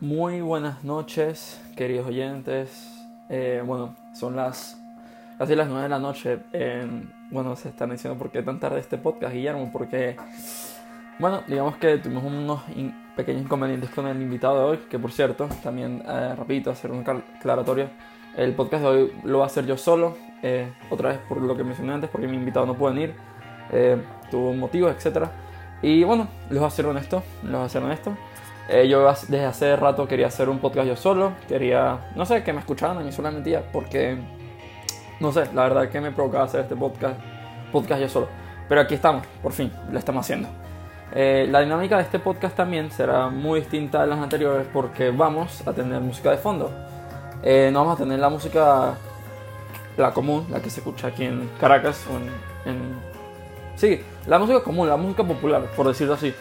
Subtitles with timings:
[0.00, 3.04] Muy buenas noches, queridos oyentes.
[3.28, 4.80] Eh, bueno, son las
[5.38, 6.38] casi las 9 de la noche.
[6.52, 10.16] En, bueno, se están diciendo por qué tan tarde este podcast, Guillermo, porque,
[11.18, 15.10] bueno, digamos que tuvimos unos in- pequeños inconvenientes con el invitado de hoy, que por
[15.10, 17.90] cierto, también, eh, repito, hacer un aclaratorio.
[18.36, 21.56] El podcast de hoy lo va a hacer yo solo, eh, otra vez por lo
[21.56, 23.14] que mencioné antes, porque mi invitado no puede venir,
[23.72, 25.26] eh, tuvo motivos, etc.
[25.82, 28.16] Y bueno, les voy a ser honesto, les voy a ser honesto.
[28.68, 32.52] Eh, yo desde hace rato quería hacer un podcast yo solo, quería, no sé, que
[32.52, 34.18] me escucharan a mí solamente ya, porque,
[35.20, 37.18] no sé, la verdad que me provocaba hacer este podcast,
[37.72, 38.28] podcast yo solo.
[38.68, 40.48] Pero aquí estamos, por fin, lo estamos haciendo.
[41.14, 45.66] Eh, la dinámica de este podcast también será muy distinta a las anteriores porque vamos
[45.66, 46.70] a tener música de fondo.
[47.42, 48.92] Eh, no vamos a tener la música,
[49.96, 53.08] la común, la que se escucha aquí en Caracas o en-
[53.76, 56.34] Sí, la música común, la música popular, por decirlo así.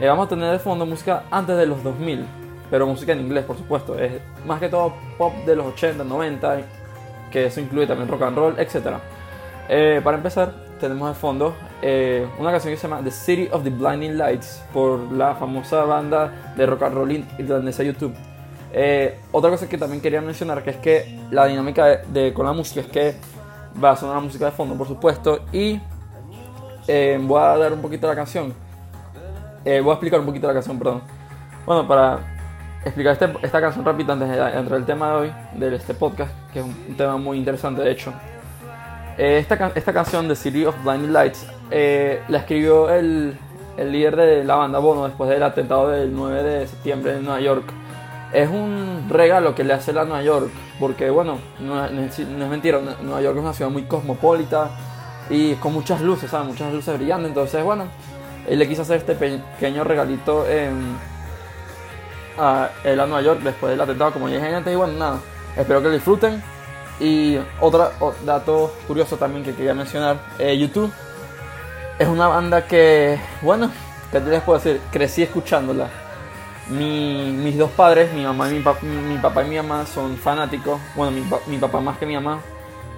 [0.00, 2.24] Eh, vamos a tener de fondo música antes de los 2000,
[2.70, 3.98] pero música en inglés, por supuesto.
[3.98, 4.12] Es
[4.46, 6.58] más que todo pop de los 80, 90,
[7.30, 8.96] que eso incluye también rock and roll, etc.
[9.68, 13.62] Eh, para empezar, tenemos de fondo eh, una canción que se llama The City of
[13.62, 18.14] the Blinding Lights por la famosa banda de rock and roll irlandesa YouTube.
[18.72, 22.46] Eh, otra cosa que también quería mencionar que es que la dinámica de, de- con
[22.46, 23.14] la música es que
[23.82, 25.78] va a sonar la música de fondo, por supuesto, y
[26.88, 28.52] eh, voy a dar un poquito la canción.
[29.64, 31.02] Eh, voy a explicar un poquito la canción, perdón.
[31.66, 32.18] Bueno, para
[32.84, 36.32] explicar este- esta canción rápida antes de entrar el tema de hoy, de este podcast,
[36.52, 38.12] que es un, un tema muy interesante de hecho.
[39.18, 43.36] Eh, esta, esta canción de City of Blinding Lights eh, la escribió el,
[43.76, 47.40] el líder de la banda Bono después del atentado del 9 de septiembre en Nueva
[47.40, 47.64] York.
[48.32, 50.48] Es un regalo que le hace a Nueva York,
[50.80, 54.70] porque bueno, no, no es no es mentira, Nueva York es una ciudad muy cosmopolita
[55.28, 56.48] y con muchas luces, ¿sabes?
[56.48, 57.84] Muchas luces brillando, entonces bueno,
[58.48, 60.44] él le quiso hacer este pequeño regalito
[62.38, 65.18] a él a Nueva York después del atentado, como ya dije antes, y bueno, nada,
[65.56, 66.42] espero que lo disfruten.
[67.00, 67.90] Y otro
[68.24, 70.92] dato curioso también que quería mencionar, eh, YouTube
[71.98, 73.70] es una banda que, bueno,
[74.10, 74.80] ¿qué les puedo decir?
[74.90, 75.88] Crecí escuchándola.
[76.68, 80.80] Mi- mis dos padres, mi mamá y mi, mi papá y mi mamá son fanáticos,
[80.94, 82.38] bueno, mi, mi papá más que mi mamá.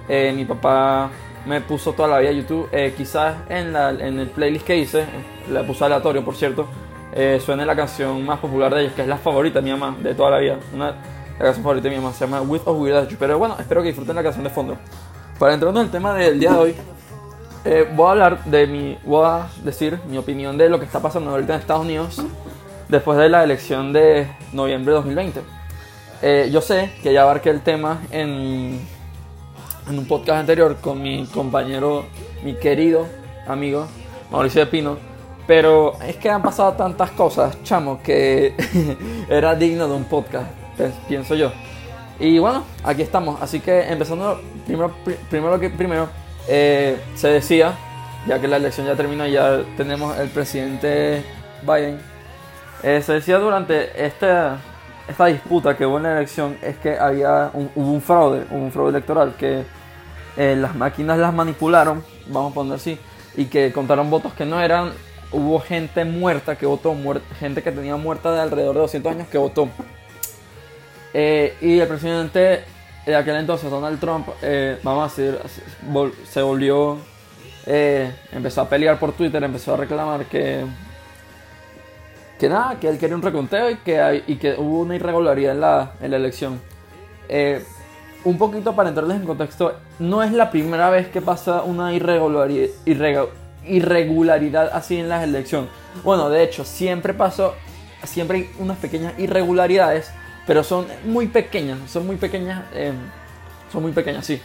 [0.07, 1.09] Eh, mi papá
[1.47, 5.05] me puso toda la vida YouTube, eh, quizás en, la, en el playlist que hice,
[5.49, 6.67] la puse aleatorio por cierto,
[7.13, 9.95] eh, suena la canción más popular de ellos, que es la favorita de mi mamá
[10.01, 10.57] de toda la vida.
[10.73, 13.17] Una, la canción favorita de mi mamá se llama With or Without You.
[13.17, 14.77] Pero bueno, espero que disfruten la canción de fondo.
[15.39, 16.75] Para entrarnos en el tema del día de hoy,
[17.63, 18.97] eh, voy a hablar de mi.
[19.05, 22.21] Voy a decir mi opinión de lo que está pasando ahorita en Estados Unidos
[22.89, 25.41] después de la elección de noviembre de 2020.
[26.21, 28.79] Eh, yo sé que ya abarqué el tema en,
[29.89, 32.05] en un podcast anterior con mi compañero,
[32.43, 33.07] mi querido
[33.47, 33.87] amigo
[34.31, 35.14] Mauricio de Pino.
[35.47, 38.55] Pero es que han pasado tantas cosas, chamo, que
[39.29, 40.47] era digno de un podcast,
[40.77, 41.51] pe- pienso yo.
[42.19, 43.39] Y bueno, aquí estamos.
[43.41, 46.09] Así que empezando primero, pri- primero que primero,
[46.47, 47.73] eh, se decía,
[48.27, 51.23] ya que la elección ya terminó, ya tenemos el presidente
[51.61, 51.99] Biden.
[52.81, 54.57] eh, se decía durante esta,
[55.27, 58.89] disputa que hubo en la elección es que había un, hubo un fraude, un fraude
[58.89, 59.63] electoral que
[60.37, 62.97] eh, las máquinas las manipularon, vamos a poner así,
[63.37, 64.91] y que contaron votos que no eran.
[65.35, 69.27] Hubo gente muerta que votó, muer- gente que tenía muerta de alrededor de 200 años
[69.27, 69.67] que votó.
[71.13, 72.63] Eh, y el presidente
[73.05, 75.39] de aquel entonces, Donald Trump, eh, vamos a decir,
[76.29, 76.97] se volvió,
[77.65, 80.65] eh, empezó a pelear por Twitter, empezó a reclamar que,
[82.39, 85.53] que nada, que él quería un reconteo y que, hay- y que hubo una irregularidad
[85.53, 86.61] en la, en la elección.
[88.23, 92.69] Un poquito para entrarles en contexto, no es la primera vez que pasa una irregularidad,
[93.67, 95.69] irregularidad así en las elecciones.
[96.03, 97.55] Bueno, de hecho, siempre pasó,
[98.03, 100.11] siempre hay unas pequeñas irregularidades,
[100.45, 102.93] pero son muy pequeñas, son muy pequeñas, eh,
[103.71, 104.41] son muy pequeñas, sí.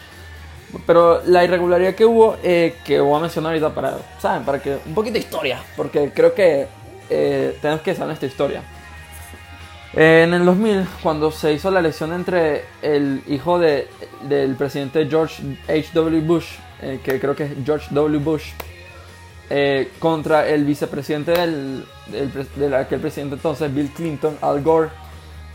[0.87, 4.45] Pero la irregularidad que hubo, eh, que voy a mencionar ahorita para, ¿saben?
[4.45, 6.69] Para que un poquito de historia, porque creo que
[7.11, 8.63] eh, tenemos que saber esta historia.
[9.93, 13.89] En el 2000, cuando se hizo la elección entre el hijo de-
[14.23, 16.21] del presidente George H.W.
[16.21, 16.47] Bush,
[16.81, 18.19] eh, que creo que es George W.
[18.23, 18.53] Bush,
[19.53, 21.85] eh, contra el vicepresidente del,
[22.73, 24.91] aquel presidente entonces, Bill Clinton, Al Gore,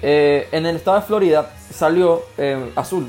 [0.02, 3.08] eh, en el estado de Florida salió eh, azul,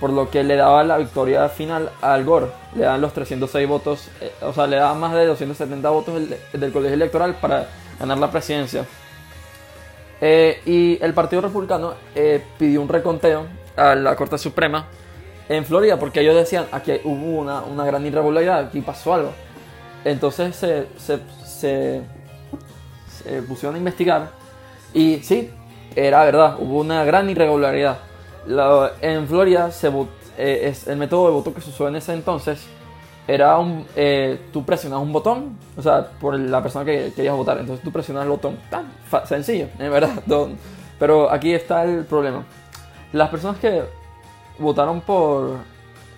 [0.00, 2.48] por lo que le daba la victoria final a Al Gore.
[2.74, 4.08] Le dan los 306 votos,
[4.42, 7.68] o sea, le daba más de 270 votos del, del colegio electoral para
[8.00, 8.84] ganar la presidencia.
[10.20, 11.94] Y el Partido Republicano
[12.58, 13.46] pidió un reconteo
[13.76, 14.86] a la Corte Suprema
[15.48, 19.32] en Florida porque ellos decían aquí hubo una, una gran irregularidad, aquí pasó algo.
[20.04, 22.02] Entonces se, se, se-
[23.48, 24.30] pusieron a investigar
[24.92, 25.50] y sí,
[25.96, 27.98] era verdad, hubo una gran irregularidad.
[28.46, 29.90] La- en Florida se
[30.36, 32.64] eh, el método de voto que se usó en ese entonces
[33.26, 37.56] era un, eh, tú presionas un botón, o sea, por la persona que querías votar,
[37.58, 38.86] entonces tú presionas el botón, tan
[39.26, 40.10] sencillo, en verdad.
[40.98, 42.44] Pero aquí está el problema.
[43.12, 43.82] Las personas que
[44.58, 45.56] votaron por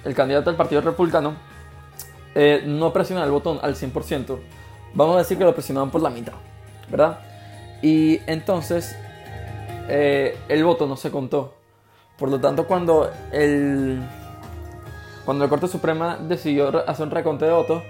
[0.04, 1.34] el candidato del Partido Republicano
[2.36, 4.38] eh, no presionan el botón al 100%.
[4.94, 6.34] Vamos a decir que lo presionaban por la mitad,
[6.90, 7.18] ¿verdad?
[7.82, 8.94] Y entonces
[9.88, 11.54] eh, el voto no se contó.
[12.18, 14.00] Por lo tanto, cuando el,
[15.24, 17.82] cuando la Corte Suprema decidió hacer un reconteo de votos,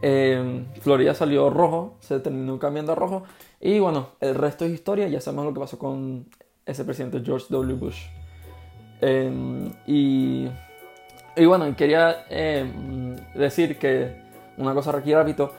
[0.00, 3.24] eh, Florida salió rojo, se terminó cambiando a rojo.
[3.60, 5.06] Y bueno, el resto es historia.
[5.08, 6.26] Ya sabemos lo que pasó con
[6.64, 7.74] ese presidente George W.
[7.74, 8.06] Bush.
[9.00, 10.48] Eh, y,
[11.38, 12.70] y bueno, quería eh,
[13.34, 15.52] decir que una cosa aquí rápido.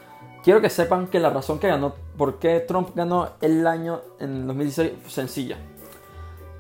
[0.44, 4.48] Quiero que sepan que la razón que ganó, por qué Trump ganó el año en
[4.48, 5.58] 2016 fue sencilla.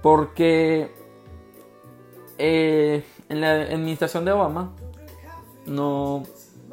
[0.01, 0.91] Porque
[2.37, 4.71] eh, en la administración de Obama
[5.65, 6.23] no,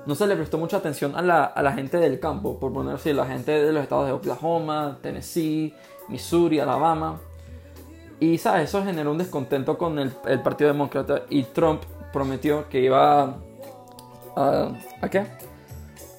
[0.05, 2.95] no se le prestó mucha atención a la, a la gente del campo, por poner
[2.95, 5.75] así, la gente de los estados de Oklahoma, Tennessee,
[6.09, 7.21] Missouri, Alabama.
[8.19, 12.81] Y sabes, eso generó un descontento con el, el Partido Demócrata y Trump prometió que
[12.81, 13.37] iba a...
[14.37, 15.25] ¿A, ¿a qué?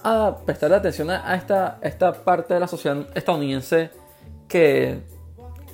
[0.04, 3.92] A prestar atención a esta, esta parte de la sociedad estadounidense
[4.48, 5.02] que,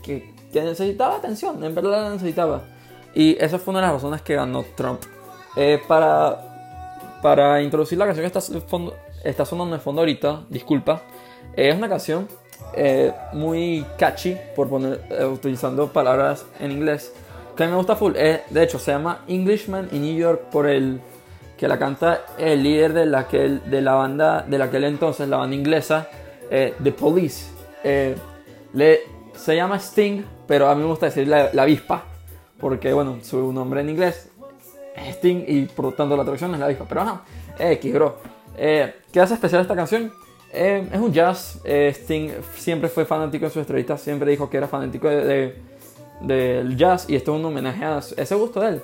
[0.01, 2.63] que, necesitaba atención, en verdad la necesitaba.
[3.13, 5.01] Y esa fue una de las razones que ganó Trump.
[5.56, 11.01] Eh, para, para introducir la canción que está, fondo- está sonando en fondo ahorita, disculpa,
[11.56, 12.27] eh, es una canción
[12.75, 15.00] eh, muy catchy, por poner,
[15.31, 17.13] utilizando palabras en inglés,
[17.56, 18.14] que me gusta full.
[18.16, 21.00] Eh, de hecho, se llama Englishman in New York por el
[21.58, 25.30] que la canta el líder de la, que, de la banda de la aquel entonces,
[25.30, 26.08] la banda inglesa,
[26.50, 27.52] eh, The Police.
[27.84, 28.16] Eh,
[28.74, 29.02] le,
[29.36, 32.04] se llama Sting, pero a mí me gusta decir la, avispa,
[32.60, 34.30] porque bueno, su nombre en inglés
[34.96, 36.86] es Sting y por lo tanto la traducción es la avispa.
[36.88, 37.22] Pero ajá,
[37.60, 38.18] X, bro.
[38.58, 40.12] Eh, ¿Qué hace especial esta canción?
[40.52, 41.60] Es un jazz.
[41.66, 45.73] Sting siempre fue fanático en su entrevista, siempre dijo que era fanático de-
[46.24, 48.81] del jazz y esto es un homenaje a ese gusto de él.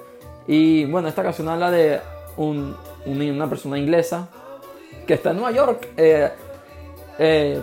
[0.48, 2.00] Y bueno, esta canción habla de
[2.38, 2.76] un-
[3.06, 4.30] una persona inglesa
[5.08, 5.88] que está en Nueva York.
[5.98, 6.32] eh,
[7.18, 7.62] eh,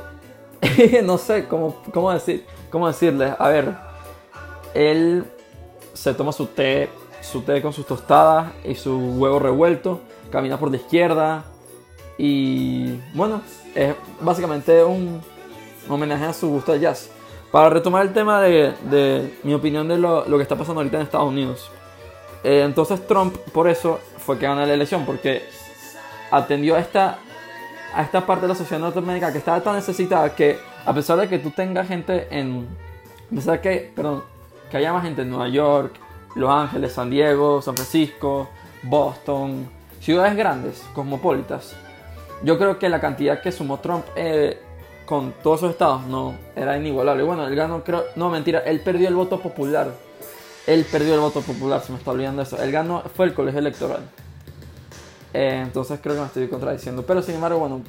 [1.05, 3.33] no sé cómo, cómo, decir, cómo decirles.
[3.39, 3.75] A ver,
[4.75, 5.25] él
[5.95, 6.89] se toma su té,
[7.23, 10.01] su té con sus tostadas y su huevo revuelto,
[10.31, 11.45] camina por la izquierda
[12.19, 13.43] y bueno,
[13.75, 15.21] es básicamente un
[15.89, 17.11] homenaje a su gusto de jazz.
[17.57, 20.99] Para retomar el tema de, de mi opinión de lo, lo que está pasando ahorita
[20.99, 21.71] en Estados Unidos.
[22.45, 25.43] Eh, entonces Trump por eso fue que ganó la elección, porque
[26.31, 27.17] atendió a esta,
[27.95, 31.31] a esta parte de la sociedad norteamericana que estaba tan necesitada que a pesar de
[31.31, 32.69] que tú tengas gente en...
[33.33, 34.23] A pesar que, perdón,
[34.71, 35.95] que haya más gente en Nueva York,
[36.35, 38.51] Los Ángeles, San Diego, San Francisco,
[38.83, 39.67] Boston,
[39.99, 41.75] ciudades grandes, cosmopolitas,
[42.43, 44.61] yo creo que la cantidad que sumó Trump eh,
[45.07, 47.23] con todos esos estados no era inigualable.
[47.23, 49.91] Bueno, él ganó, creo, no mentira, él perdió el voto popular.
[50.67, 52.61] Él perdió el voto popular, se me está olvidando eso.
[52.61, 54.01] Él ganó, fue el colegio electoral.
[55.33, 57.05] Eh, entonces creo que me estoy contradiciendo.
[57.07, 57.83] Pero sin embargo, bueno,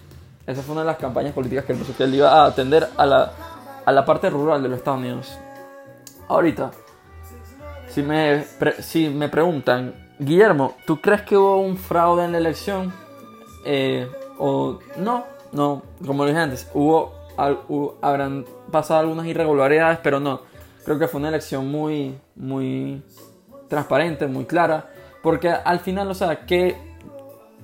[0.45, 2.87] esa fue una de las campañas políticas que él puso, que él iba a atender
[2.95, 3.31] a la,
[3.83, 5.37] a la parte rural de los Estados Unidos.
[6.27, 6.71] Ahorita,
[7.89, 12.37] si me, pre- si me preguntan, Guillermo, ¿tú crees que hubo un fraude en la
[12.37, 12.93] elección?
[13.65, 14.07] Eh,
[14.37, 20.41] o no, no, como dije antes, hubo, al- hu- habrán pasado algunas irregularidades, pero no.
[20.85, 23.01] Creo que fue una elección muy, muy
[23.67, 24.89] transparente, muy clara,
[25.21, 26.77] porque al final, o sea, ¿qué,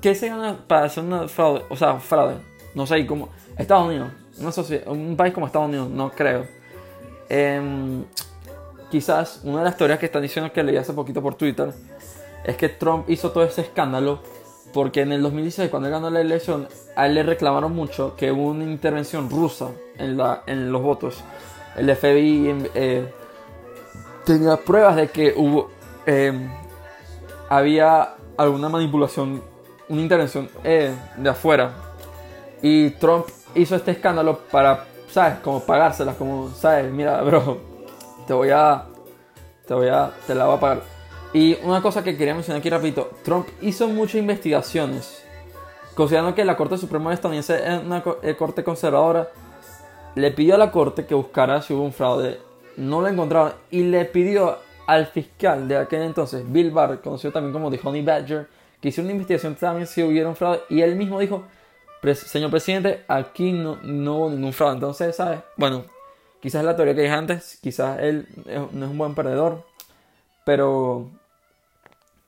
[0.01, 1.63] qué se gana para hacer una fraude?
[1.69, 2.35] O sea, fraude,
[2.75, 4.09] no sé, como Estados Unidos,
[4.39, 6.45] una socie- un país como Estados Unidos, no creo.
[7.29, 8.03] Em,
[8.91, 11.73] quizás una de las teorías que están diciendo que leí hace poquito por Twitter
[12.43, 14.19] es que Trump hizo todo ese escándalo
[14.73, 18.31] porque en el 2016 cuando él ganó la elección a él le reclamaron mucho que
[18.31, 21.23] hubo una intervención rusa en, la, en los votos.
[21.75, 23.13] El FBI em, eh,
[24.25, 25.69] tenía pruebas de que hubo
[26.05, 26.49] em,
[27.49, 29.41] había alguna manipulación,
[29.89, 31.73] una intervención eh, de afuera.
[32.61, 33.25] Y Trump
[33.55, 35.39] hizo este escándalo para, ¿sabes?
[35.39, 36.91] Como pagárselas, como, ¿sabes?
[36.91, 37.59] Mira, bro,
[38.25, 38.85] te voy a,
[39.67, 40.92] te voy a, te la voy a pagar.
[41.33, 45.23] Y una cosa que quería mencionar aquí rapidito, Trump hizo muchas investigaciones,
[45.95, 49.29] considerando que la Corte Suprema estadounidense es una eh, corte conservadora,
[50.15, 52.39] le pidió a la Corte que buscara si hubo un fraude,
[52.77, 57.51] no lo encontraron, y le pidió al fiscal de aquel entonces, Bill Barr, conocido también
[57.53, 58.47] como The Honey Badger,
[58.79, 61.45] que hiciera una investigación también si hubiera un fraude, y él mismo dijo,
[62.01, 65.39] "Pres- señor presidente, aquí no, no hubo ningún fraude, entonces, ¿sabes?
[65.57, 65.85] Bueno,
[66.41, 68.27] quizás la teoría que dije antes, quizás él
[68.71, 69.63] no es un buen perdedor,
[70.45, 71.07] pero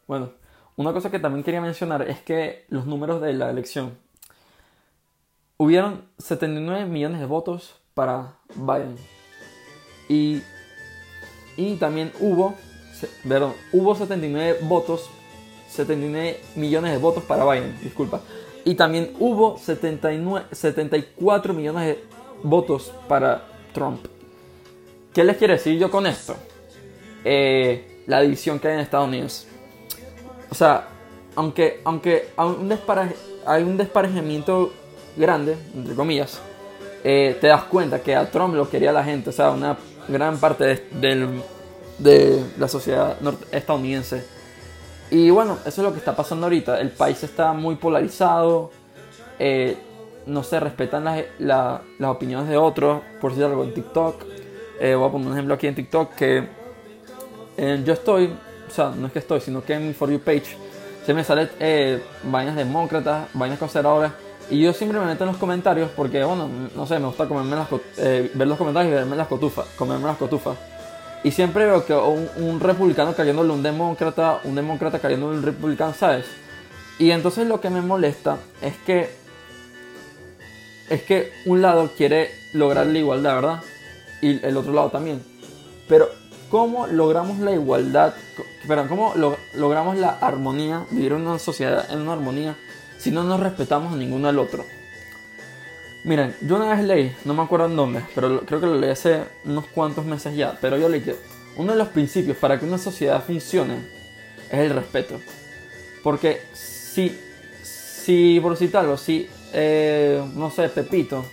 [0.07, 0.31] bueno,
[0.75, 3.97] una cosa que también quería mencionar es que los números de la elección.
[5.57, 8.97] Hubieron 79 millones de votos para Biden.
[10.09, 10.41] Y,
[11.55, 12.55] y también hubo,
[13.27, 15.09] perdón, hubo 79 votos,
[15.69, 18.21] 79 millones de votos para Biden, disculpa.
[18.65, 22.03] Y también hubo 79, 74 millones de
[22.43, 24.05] votos para Trump.
[25.13, 26.35] ¿Qué les quiero decir yo con esto?
[27.23, 29.47] Eh, la división que hay en Estados Unidos.
[30.49, 30.87] O sea,
[31.35, 32.79] aunque, aunque hay, un
[33.45, 34.71] hay un desparejamiento
[35.15, 36.39] grande, entre comillas,
[37.03, 40.37] eh, te das cuenta que a Trump lo quería la gente, o sea, una gran
[40.37, 41.41] parte de,
[41.99, 43.17] de la sociedad
[43.51, 44.25] estadounidense.
[45.11, 46.79] Y bueno, eso es lo que está pasando ahorita.
[46.79, 48.71] El país está muy polarizado,
[49.37, 49.77] eh,
[50.25, 51.05] no se respetan
[51.39, 54.23] las, opiniones de otros, por decir algo en TikTok.
[54.79, 56.47] Eh, voy a poner un ejemplo aquí en TikTok que
[57.85, 58.35] yo estoy
[58.75, 60.57] sea, no es que estoy, sino que en mi For You page
[61.05, 64.13] se me salen eh, vainas demócratas, vainas conservadoras.
[64.49, 67.55] Y yo siempre me meto en los comentarios porque, bueno, no sé, me gusta comerme
[67.55, 67.67] las,
[67.97, 70.57] eh, ver los comentarios y verme las cotufas, comerme las cotufas.
[71.23, 75.41] Y siempre veo que un, un republicano cayéndole un demócrata, un demócrata cayendo a un
[75.41, 76.25] republicano, ¿sabes?
[76.99, 79.25] Y entonces lo que me molesta es que
[80.89, 83.61] es que un lado quiere lograr la igualdad, ¿verdad?
[84.21, 85.21] Y el otro lado también.
[85.87, 86.09] Pero
[86.49, 88.13] ¿cómo logramos la igualdad
[88.67, 89.13] pero ¿cómo
[89.53, 92.55] logramos la armonía, vivir en una sociedad en una armonía,
[92.97, 94.65] si no nos respetamos a ninguno al otro?
[96.03, 98.91] Miren, yo una vez leí, no me acuerdo en dónde, pero creo que lo leí
[98.91, 101.15] hace unos cuantos meses ya, pero yo leí que
[101.57, 103.75] uno de los principios para que una sociedad funcione
[104.51, 105.19] es el respeto.
[106.03, 107.17] Porque si,
[107.63, 111.25] si por citarlo, si, eh, no sé, Pepito,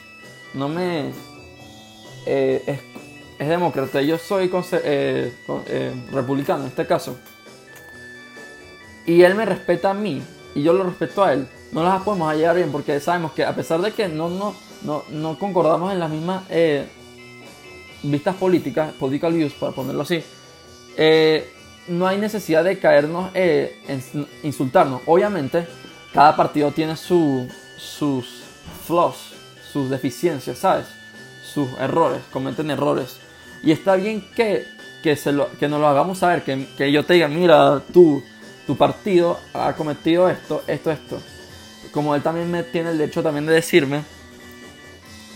[0.54, 1.10] no me
[2.24, 2.80] eh,
[3.42, 5.32] es demócrata yo soy eh,
[5.66, 7.16] eh, republicano en este caso,
[9.06, 10.22] y él me respeta a mí
[10.54, 13.54] y yo lo respeto a él, no las podemos hallar bien porque sabemos que a
[13.54, 16.86] pesar de que no, no, no, no concordamos en las mismas eh,
[18.02, 20.22] vistas políticas, political views, para ponerlo así,
[21.88, 24.02] no hay necesidad de caernos en
[24.42, 25.00] insultarnos.
[25.06, 25.66] Obviamente,
[26.12, 28.44] cada partido tiene su, sus
[28.86, 29.32] flaws,
[29.72, 30.86] sus deficiencias, ¿sabes?
[31.42, 33.18] Sus errores, cometen errores.
[33.62, 34.66] Y está bien que,
[35.02, 38.22] que, se lo, que nos lo hagamos saber, que, que yo te diga, mira, tu
[38.76, 41.20] partido ha cometido esto, esto, esto.
[41.92, 44.02] Como él también me tiene el derecho también de decirme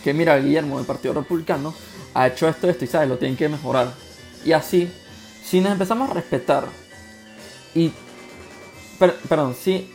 [0.02, 1.74] que, mira, Guillermo del Partido Republicano
[2.14, 3.92] ha hecho esto, esto y sabes, lo tienen que mejorar.
[4.44, 4.90] Y así,
[5.44, 6.64] si nos empezamos a respetar
[7.74, 7.92] y,
[9.28, 9.90] perdón, si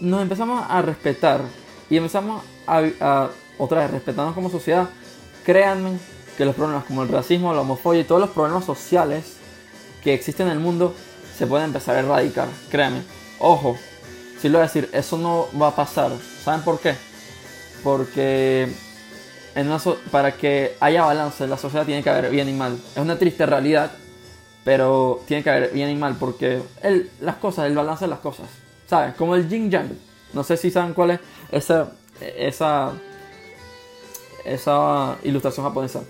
[0.00, 1.40] nos empezamos a respetar
[1.88, 4.88] y empezamos a, a otra vez respetarnos como sociedad,
[5.44, 5.98] créanme
[6.36, 9.36] que los problemas como el racismo, la homofobia y todos los problemas sociales
[10.02, 10.94] que existen en el mundo
[11.36, 12.48] se pueden empezar a erradicar.
[12.70, 13.02] Créanme.
[13.38, 13.76] Ojo,
[14.40, 16.12] si lo voy a decir, eso no va a pasar.
[16.44, 16.94] ¿Saben por qué?
[17.82, 18.68] Porque
[19.54, 19.70] en
[20.10, 22.78] para que haya balance en la sociedad tiene que haber bien y mal.
[22.94, 23.92] Es una triste realidad,
[24.64, 26.60] pero tiene que haber bien y mal porque
[27.20, 28.46] las cosas, el balance de las cosas.
[28.86, 29.14] ¿Sabes?
[29.14, 29.90] Como el yin yang.
[30.32, 32.92] No sé si saben cuál es esa, esa,
[34.44, 36.00] esa ilustración japonesa.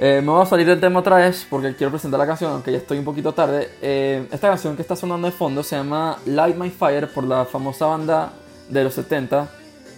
[0.00, 2.70] Eh, me voy a salir del tema otra vez porque quiero presentar la canción, aunque
[2.70, 3.68] ya estoy un poquito tarde.
[3.82, 7.44] Eh, esta canción que está sonando de fondo se llama Light My Fire por la
[7.44, 8.32] famosa banda
[8.68, 9.50] de los 70,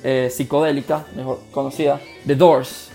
[0.03, 2.89] eh, psicodélica, mejor conocida, The Doors,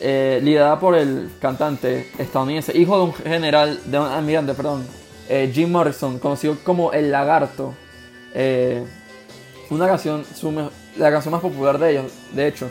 [0.00, 4.86] liderada por el cantante estadounidense, hijo de un general, de un almirante, perdón,
[5.52, 7.74] Jim Morrison, conocido como El Lagarto.
[9.70, 10.24] una canción,
[10.96, 12.70] la canción más popular de ellos, de hecho.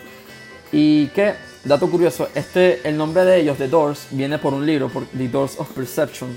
[0.71, 4.87] Y que Dato curioso, este, el nombre de ellos, The Doors, viene por un libro,
[4.87, 6.29] por The Doors of Perception.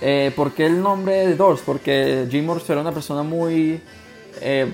[0.00, 1.60] Eh, ¿Por qué el nombre de The Doors?
[1.60, 3.80] Porque Jim Morrison era una persona muy
[4.40, 4.72] eh,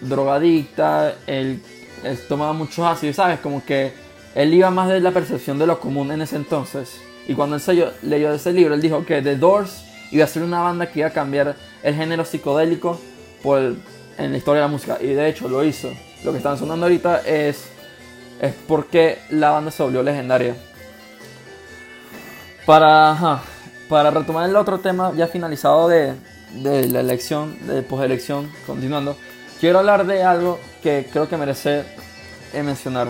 [0.00, 1.60] drogadicta, él,
[2.28, 3.40] tomaba muchos ácidos, ¿sabes?
[3.40, 3.92] Como que
[4.36, 7.00] él iba más de la percepción de lo común en ese entonces.
[7.26, 10.60] Y cuando él leyó ese libro, él dijo que The Doors iba a ser una
[10.60, 13.00] banda que iba a cambiar el género psicodélico
[13.42, 13.74] por
[14.16, 14.98] en la historia de la música.
[15.00, 15.90] Y de hecho lo hizo.
[16.24, 17.73] Lo que están sonando ahorita es
[18.44, 20.54] es porque la banda se volvió legendaria.
[22.66, 23.40] Para,
[23.88, 26.14] para retomar el otro tema ya finalizado de,
[26.62, 29.16] la elección, de poselección, continuando,
[29.60, 31.84] quiero hablar de algo que creo que merece
[32.52, 33.08] mencionar.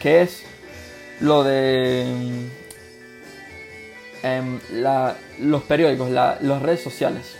[0.00, 0.42] Que es
[1.20, 2.06] lo de
[4.22, 4.60] em,
[5.40, 7.36] los periódicos, las redes sociales.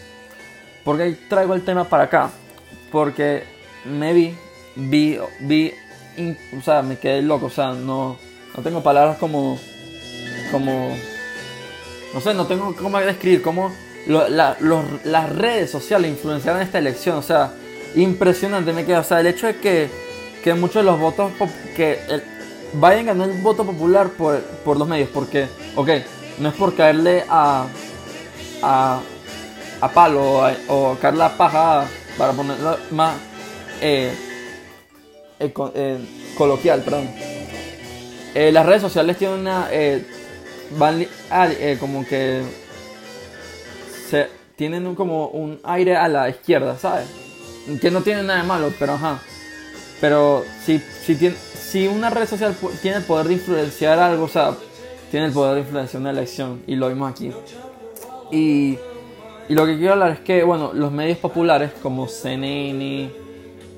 [0.85, 2.31] Porque traigo el tema para acá.
[2.93, 3.45] Porque
[3.87, 4.37] me vi
[4.77, 5.73] vi, vi,
[6.57, 8.17] o sea, me quedé loco, o sea, no,
[8.57, 9.59] no tengo palabras como,
[10.51, 10.97] como,
[12.13, 13.73] no sé, no tengo cómo describir cómo
[14.07, 17.17] las redes sociales influenciaron esta elección.
[17.17, 17.53] O sea,
[17.95, 19.01] impresionante me queda.
[19.01, 19.89] O sea, el hecho de que,
[20.43, 21.33] que muchos de los votos,
[21.75, 22.23] que el,
[22.75, 25.89] Biden ganó el voto popular por, por los medios, porque, ok,
[26.39, 27.67] no es por caerle a,
[28.63, 29.01] a,
[29.81, 31.87] a palo o a paja
[32.19, 33.15] para ponerlo más
[33.81, 34.13] eh,
[35.41, 35.99] eh, eh,
[36.37, 37.09] coloquial, perdón.
[38.35, 39.69] las redes sociales tienen una.
[40.79, 41.07] van
[41.81, 42.43] como que.
[44.57, 47.07] Tienen como un aire a la izquierda, ¿sabes?
[47.81, 49.21] Que no tiene nada de malo, pero ajá.
[50.01, 54.29] Pero si, si, tiene, si una red social tiene el poder de influenciar algo, o
[54.29, 54.55] sea,
[55.11, 57.33] tiene el poder de influenciar una elección, y lo vimos aquí.
[58.31, 58.79] Y,
[59.49, 63.24] y lo que quiero hablar es que, bueno, los medios populares como CNN,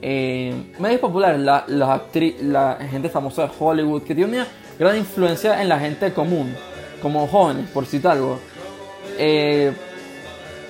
[0.09, 2.01] eh, medios populares, la, la,
[2.43, 4.47] la gente famosa de Hollywood, que tiene una
[4.79, 6.55] gran influencia en la gente común,
[7.03, 8.39] como jóvenes, por citar algo,
[9.19, 9.73] eh,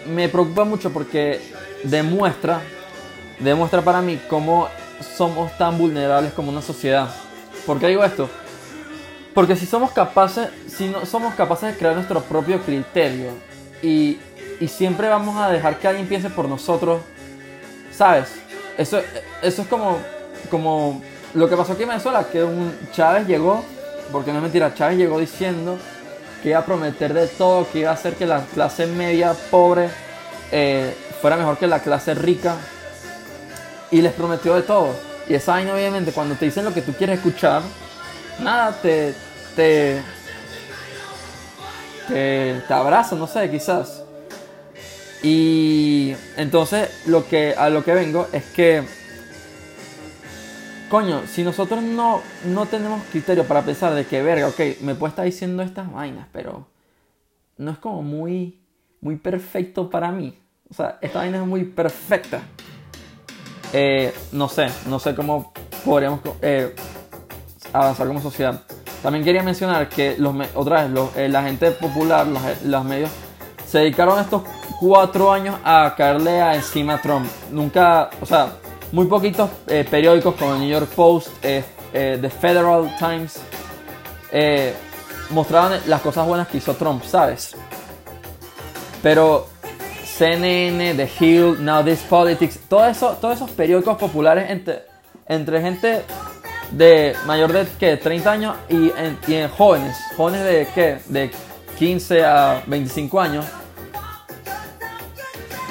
[0.06, 1.38] me preocupa mucho porque
[1.82, 2.62] demuestra,
[3.38, 4.68] demuestra para mí cómo
[5.02, 7.10] somos tan vulnerables como una sociedad.
[7.66, 8.30] ¿Por qué digo esto?
[9.34, 13.32] Porque si somos capaces, si no somos capaces de crear nuestro propio criterio
[13.82, 14.18] y
[14.66, 17.02] siempre vamos a dejar que alguien piense por nosotros,
[17.92, 18.45] ¿sabes?
[18.76, 19.00] Eso,
[19.42, 19.98] eso es como,
[20.50, 21.02] como
[21.34, 23.64] lo que pasó aquí en Venezuela, que un Chávez llegó,
[24.12, 25.78] porque no es mentira, Chávez llegó diciendo
[26.42, 29.88] que iba a prometer de todo, que iba a hacer que la clase media pobre
[30.52, 32.56] eh, fuera mejor que la clase rica.
[33.90, 34.88] Y les prometió de todo.
[35.28, 37.62] Y esa vaina, obviamente, cuando te dicen lo que tú quieres escuchar,
[38.40, 39.14] nada, te,
[39.54, 40.00] te,
[42.08, 43.95] te, te abraza, no sé, quizás.
[45.28, 48.84] Y entonces lo que, a lo que vengo es que,
[50.88, 55.10] coño, si nosotros no, no tenemos criterio para pensar de que, verga, ok, me puede
[55.10, 56.68] estar diciendo estas vainas, pero
[57.56, 58.60] no es como muy,
[59.00, 60.38] muy perfecto para mí.
[60.70, 62.42] O sea, esta vaina es muy perfecta.
[63.72, 65.52] Eh, no sé, no sé cómo
[65.84, 66.72] podríamos eh,
[67.72, 68.62] avanzar como sociedad.
[69.02, 73.10] También quería mencionar que los, otra vez eh, la gente popular, los, los medios,
[73.66, 74.44] se dedicaron estos
[74.80, 77.26] cuatro años a caerle a encima a Trump.
[77.50, 78.52] Nunca, o sea,
[78.92, 83.40] muy poquitos eh, periódicos como el New York Post, eh, eh, The Federal Times,
[85.30, 87.56] mostraban las cosas buenas que hizo Trump, ¿sabes?
[89.02, 89.48] Pero
[90.04, 94.50] CNN, The Hill, Now This Politics, todo eso, todos esos periódicos populares
[95.26, 96.02] entre, gente
[96.72, 101.30] de mayor de que 30 años y en, jóvenes, jóvenes de qué, de
[101.78, 103.46] 15 a 25 años,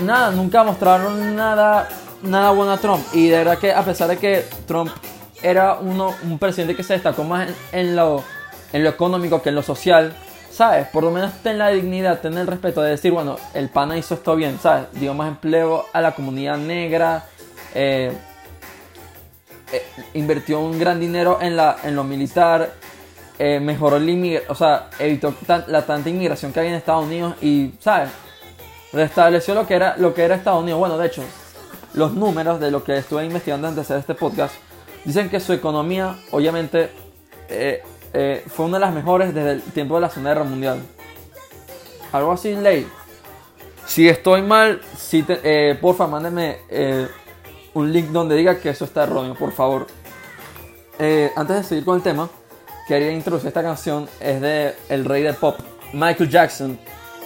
[0.01, 1.89] nada, nunca mostraron nada,
[2.21, 3.03] nada bueno a Trump.
[3.13, 4.91] Y de verdad que a pesar de que Trump
[5.41, 8.23] era uno, un presidente que se destacó más en, lo,
[8.73, 10.15] en lo económico que en lo social,
[10.49, 10.87] ¿sabes?
[10.87, 14.15] Por lo menos ten la dignidad, ten el respeto de decir, bueno, el pana hizo
[14.15, 14.87] esto bien, ¿sabes?
[14.93, 17.25] Dio más empleo a la comunidad negra,
[17.73, 18.11] eh,
[19.71, 22.71] eh, invirtió un gran dinero en, la, en lo militar,
[23.37, 25.33] eh, mejoró el o sea, evitó
[25.67, 28.09] la tanta inmigración que hay en Estados Unidos y, ¿sabes?
[28.95, 30.79] Restableció lo que era, lo que era Estados Unidos.
[30.79, 31.21] Bueno, de hecho,
[31.93, 34.55] los números de lo que estuve investigando antes de hacer este podcast
[35.03, 36.89] dicen que su economía, obviamente,
[37.49, 40.79] eh, eh, fue una de las mejores desde el tiempo de la Segunda Guerra Mundial.
[42.11, 42.87] Algo así ley.
[43.85, 46.59] Si estoy mal, si eh, porfa, mándenme
[47.73, 49.85] un link donde diga que eso está erróneo, por favor.
[51.35, 52.29] antes de seguir con el tema,
[52.87, 54.07] quería introducir esta canción.
[54.19, 55.59] Es de el rey del pop,
[55.93, 56.79] Michael Jackson.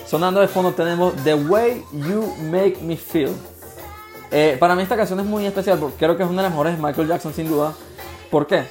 [0.10, 3.30] Sonando de fondo tenemos The Way You Make Me Feel.
[4.32, 6.52] Eh, para mí esta canción es muy especial porque creo que es una de las
[6.52, 7.74] mejores de Michael Jackson sin duda.
[8.32, 8.64] ¿Por qué?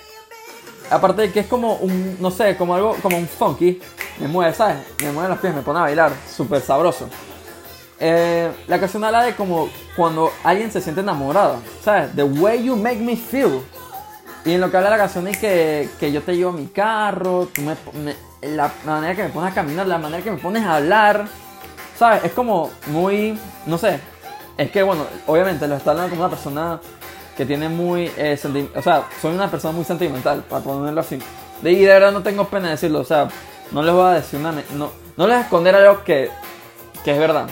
[0.91, 3.81] Aparte de que es como un, no sé, como algo, como un funky.
[4.19, 4.79] Me mueve, ¿sabes?
[5.01, 6.13] Me mueve los pies, me pone a bailar.
[6.29, 7.09] Súper sabroso.
[8.01, 11.59] Eh, la canción habla de como cuando alguien se siente enamorado.
[11.85, 12.17] ¿Sabes?
[12.17, 13.61] The way you make me feel.
[14.45, 16.67] Y en lo que habla la canción es que, que yo te llevo a mi
[16.67, 17.77] carro, tú me,
[18.43, 21.27] la manera que me pones a caminar, la manera que me pones a hablar,
[21.97, 22.25] ¿sabes?
[22.25, 24.01] Es como muy, no sé,
[24.57, 26.81] es que bueno, obviamente lo está hablando como una persona
[27.37, 28.39] que tiene muy, eh,
[28.75, 31.19] o sea, soy una persona muy sentimental, para ponerlo así.
[31.63, 33.29] De, y de verdad no tengo pena de decirlo, o sea,
[33.71, 36.31] no les voy a decir una, no, no les voy a esconder algo que,
[37.05, 37.49] que es verdad.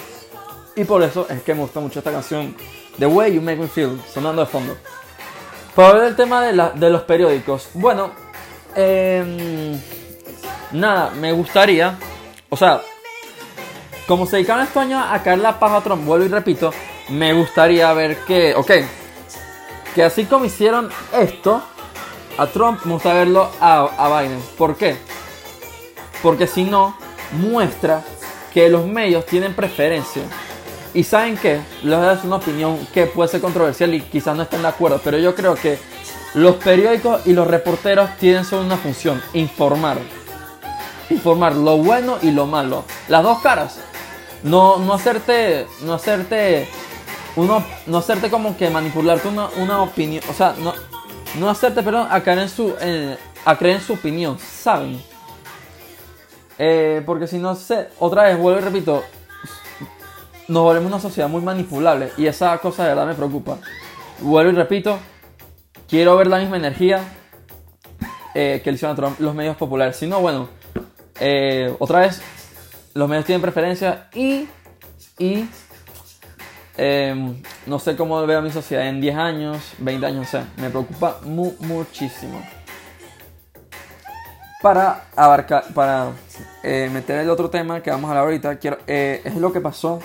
[0.75, 2.55] Y por eso es que me gusta mucho esta canción,
[2.99, 4.77] The Way You Make Me Feel, sonando de fondo.
[5.75, 8.11] Para hablar del tema de, la, de los periódicos, bueno,
[8.75, 9.79] eh,
[10.72, 11.96] nada, me gustaría,
[12.48, 12.81] o sea,
[14.07, 16.72] como se dedicaron estos años a caer la paja a Trump, vuelvo y repito,
[17.09, 18.70] me gustaría ver que, ok,
[19.94, 21.62] que así como hicieron esto,
[22.38, 24.40] a Trump, me gusta verlo a, a Biden.
[24.59, 24.96] ¿Por qué?
[26.22, 26.96] Porque si no,
[27.33, 28.02] muestra
[28.52, 30.22] que los medios tienen preferencia.
[30.94, 34.62] Y saben que, les voy una opinión que puede ser controversial y quizás no estén
[34.62, 35.79] de acuerdo, pero yo creo que
[36.35, 39.98] los periódicos y los reporteros tienen solo una función, informar.
[41.11, 42.85] Informar lo bueno y lo malo.
[43.09, 43.79] Las dos caras.
[44.42, 46.69] No, no hacerte, no hacerte,
[47.37, 50.73] uno, no hacerte como que manipularte una, una opinión, o sea, no,
[51.38, 52.75] no hacerte, perdón, a caer su,
[53.45, 55.03] a creer en su opinión, ¿saben?
[56.59, 59.05] Eh, porque si no sé, otra vez vuelvo y repito,
[60.49, 63.59] nos volvemos una sociedad muy manipulable y esa cosa de verdad me preocupa.
[64.21, 64.99] Vuelvo y repito,
[65.88, 67.03] quiero ver la misma energía
[68.35, 69.97] eh, que le hicieron Trump los medios populares.
[69.97, 70.49] Si no, bueno,
[71.20, 72.22] eh, otra vez,
[72.94, 74.48] los medios tienen preferencia y,
[75.18, 75.48] y
[76.76, 80.70] em, no sé cómo veo mi sociedad en 10 años, 20 años, o sea, me
[80.70, 82.42] preocupa muchísimo.
[84.62, 86.12] Para abarcar, para
[86.62, 89.61] eh, meter el otro tema que vamos a hablar ahorita, quiero, eh, es lo que
[89.61, 90.00] pasó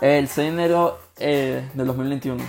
[0.00, 2.42] el 6 de enero del 2021.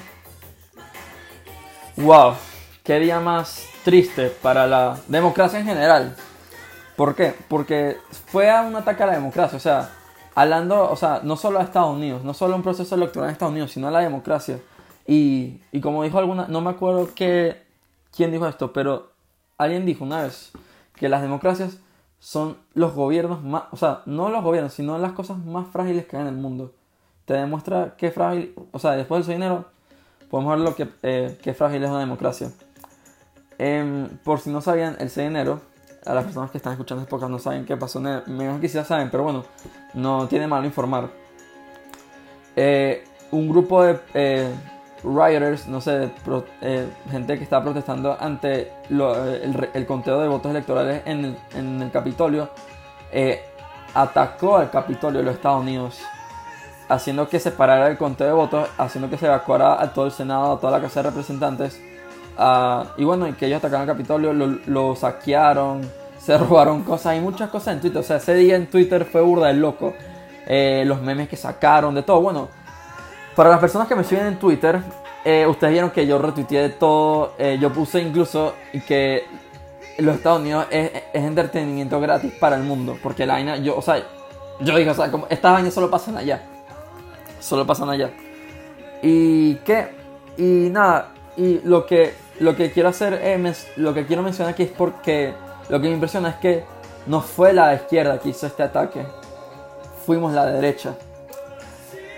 [1.98, 2.36] ¡Wow!
[2.84, 6.16] ¡Qué día más triste para la democracia en general!
[6.96, 7.34] ¿Por qué?
[7.48, 9.90] Porque fue un ataque a la democracia, o sea,
[10.36, 13.52] hablando, o sea, no solo a Estados Unidos, no solo un proceso electoral en Estados
[13.52, 14.60] Unidos, sino a la democracia.
[15.08, 17.64] Y, y como dijo alguna, no me acuerdo qué,
[18.16, 19.12] quién dijo esto, pero
[19.58, 20.52] alguien dijo una vez
[20.96, 21.78] que las democracias
[22.20, 26.18] son los gobiernos más, o sea, no los gobiernos, sino las cosas más frágiles que
[26.18, 26.74] hay en el mundo.
[27.26, 29.66] Te demuestra qué frágil, o sea, después del dinero,
[30.30, 32.52] podemos ver lo que, eh, qué frágil es una democracia.
[33.58, 35.62] Em, por si no sabían, el 6 de enero,
[36.06, 38.84] a las personas que están escuchando este podcast no saben qué pasó, menos que ya
[38.84, 39.46] saben, pero bueno,
[39.94, 41.10] no tiene malo informar.
[42.56, 44.54] Eh, un grupo de eh,
[45.04, 46.12] rioters, no sé,
[46.62, 52.50] eh, gente que estaba protestando ante eh, el, conteo de votos electorales en el, Capitolio,
[53.12, 53.42] eh,
[53.94, 56.00] atacó al Capitolio de los Estados Unidos,
[56.88, 60.12] haciendo que se parara el conteo de votos, haciendo que se evacuara a todo el
[60.12, 61.82] Senado, a toda la Casa de Representantes.
[62.38, 65.90] Ah, y bueno, y que ellos atacaron al Capitolio, lo, saquearon,
[66.20, 68.00] se robaron cosas, hay muchas cosas en Twitter.
[68.00, 69.94] O sea, ese día en Twitter fue burda del loco.
[70.48, 72.22] los memes que sacaron, de todo.
[72.22, 72.50] Bueno,
[73.36, 74.82] para las personas que me siguen en Twitter,
[75.24, 77.34] eh, ustedes vieron que yo retuiteé de todo.
[77.38, 78.56] Eh, yo puse incluso
[78.88, 79.26] que
[79.98, 82.98] los Estados Unidos es, entretenimiento gratis para el mundo.
[83.02, 84.04] Porque la vaina, yo, o sea,
[84.60, 86.44] yo dije, o sea, como estas vainas solo pasan allá.
[87.40, 88.12] Solo pasan allá.
[89.02, 89.90] Y qué,
[90.38, 94.64] y nada, y lo que, lo que quiero hacer, es, lo que quiero mencionar aquí
[94.64, 95.34] es porque
[95.70, 96.64] lo que me impresiona es que
[97.08, 99.06] no fue la izquierda que hizo este ataque.
[100.06, 100.96] Fuimos la derecha.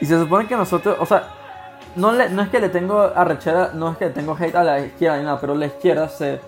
[0.01, 1.29] Y se supone que nosotros, o sea,
[1.95, 4.63] no, le, no es que le tengo arrechera, no es que le tengo hate a
[4.63, 6.39] la izquierda ni nada, pero la izquierda se,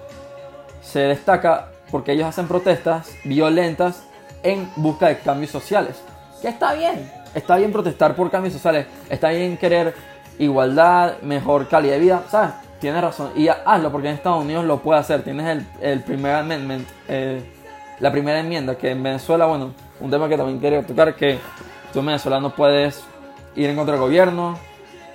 [0.82, 4.04] se destaca porque ellos hacen protestas violentas
[4.44, 6.02] en busca de cambios sociales.
[6.42, 9.94] Que está bien, está bien protestar por cambios sociales, está bien querer
[10.40, 12.52] igualdad, mejor calidad de vida, ¿sabes?
[12.80, 13.32] Tienes razón.
[13.36, 15.24] Y hazlo porque en Estados Unidos lo puede hacer.
[15.24, 17.42] Tienes el, el primer amendment, eh,
[18.00, 21.40] la primera enmienda, que en Venezuela, bueno, un tema que también quería tocar, que
[21.94, 23.04] tú en Venezuela no puedes
[23.56, 24.58] ir en contra del gobierno.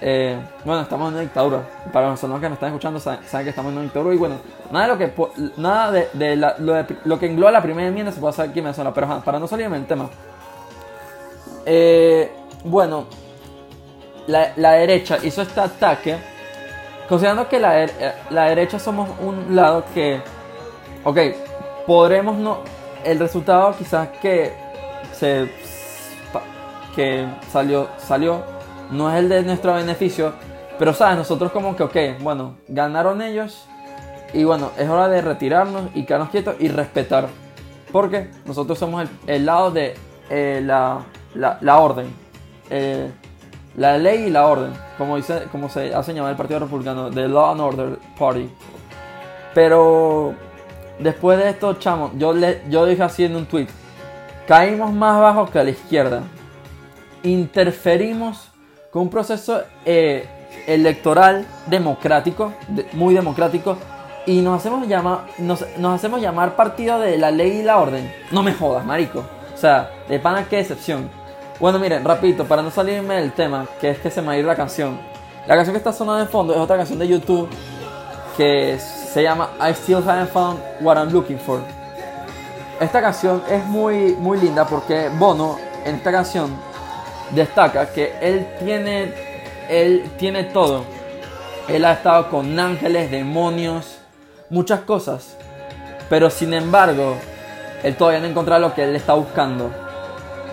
[0.02, 1.62] Eh, bueno, estamos en una dictadura.
[1.92, 4.14] Para los que me están escuchando saben, que estamos en una dictadura.
[4.14, 4.36] Y bueno,
[4.70, 5.12] nada de lo que,
[5.58, 6.36] nada de,
[7.04, 8.94] lo, que engloba la primera enmienda se puede hacer aquí en Venezuela.
[8.94, 10.08] Pero para no salirme del tema.
[11.66, 12.32] Eh,
[12.64, 13.06] bueno,
[14.26, 16.18] la, derecha hizo este ataque.
[17.08, 20.20] Considerando que la, eh, la derecha somos un lado que.
[21.04, 21.18] Ok,
[21.86, 22.58] podremos no.
[23.04, 24.52] El resultado quizás que
[25.12, 25.50] se
[26.94, 28.42] que salió, salió
[28.90, 30.32] no es el de nuestro beneficio,
[30.78, 33.66] pero sabes, nosotros como que, ok, bueno, ganaron ellos
[34.32, 37.28] y bueno, es hora de retirarnos y quedarnos quietos y respetar,
[37.92, 39.94] porque nosotros somos el, lado de
[40.28, 41.04] eh, la,
[41.34, 42.06] la, orden,
[42.70, 43.10] eh,
[43.76, 47.28] la ley y la orden, como, dice, como se hace llamar el Partido Republicano, The
[47.28, 48.48] Law and Order Party.
[49.54, 50.34] Pero
[50.98, 53.68] después de esto, chamo, yo, le, yo dije así en un tweet,
[54.46, 56.22] caímos más bajo que a la izquierda
[57.22, 58.48] interferimos
[58.90, 60.26] con un proceso eh,
[60.66, 62.52] electoral democrático,
[62.92, 63.76] muy democrático,
[64.26, 68.12] y nos hacemos, llamar, nos, hacemos llamar partido de la ley y la orden.
[68.30, 69.24] No me jodas, marico.
[69.54, 71.10] O sea, de pana qué decepción.
[71.60, 74.38] Bueno, miren, rapidito, para no salirme del tema, que es que se me va a
[74.38, 74.98] ir la canción.
[75.46, 77.50] La canción que está sonando de fondo es otra canción de YouTube
[78.34, 81.60] que se llama I Still Haven't Found What I'm Looking For.
[82.80, 86.50] Esta canción es muy, muy linda porque Bono en esta canción
[87.34, 89.12] destaca que él tiene,
[89.68, 90.84] él tiene todo.
[91.68, 93.98] Él ha estado con ángeles, demonios,
[94.48, 95.36] muchas cosas,
[96.08, 97.16] pero sin embargo,
[97.82, 99.70] él todavía no encuentra lo que él está buscando.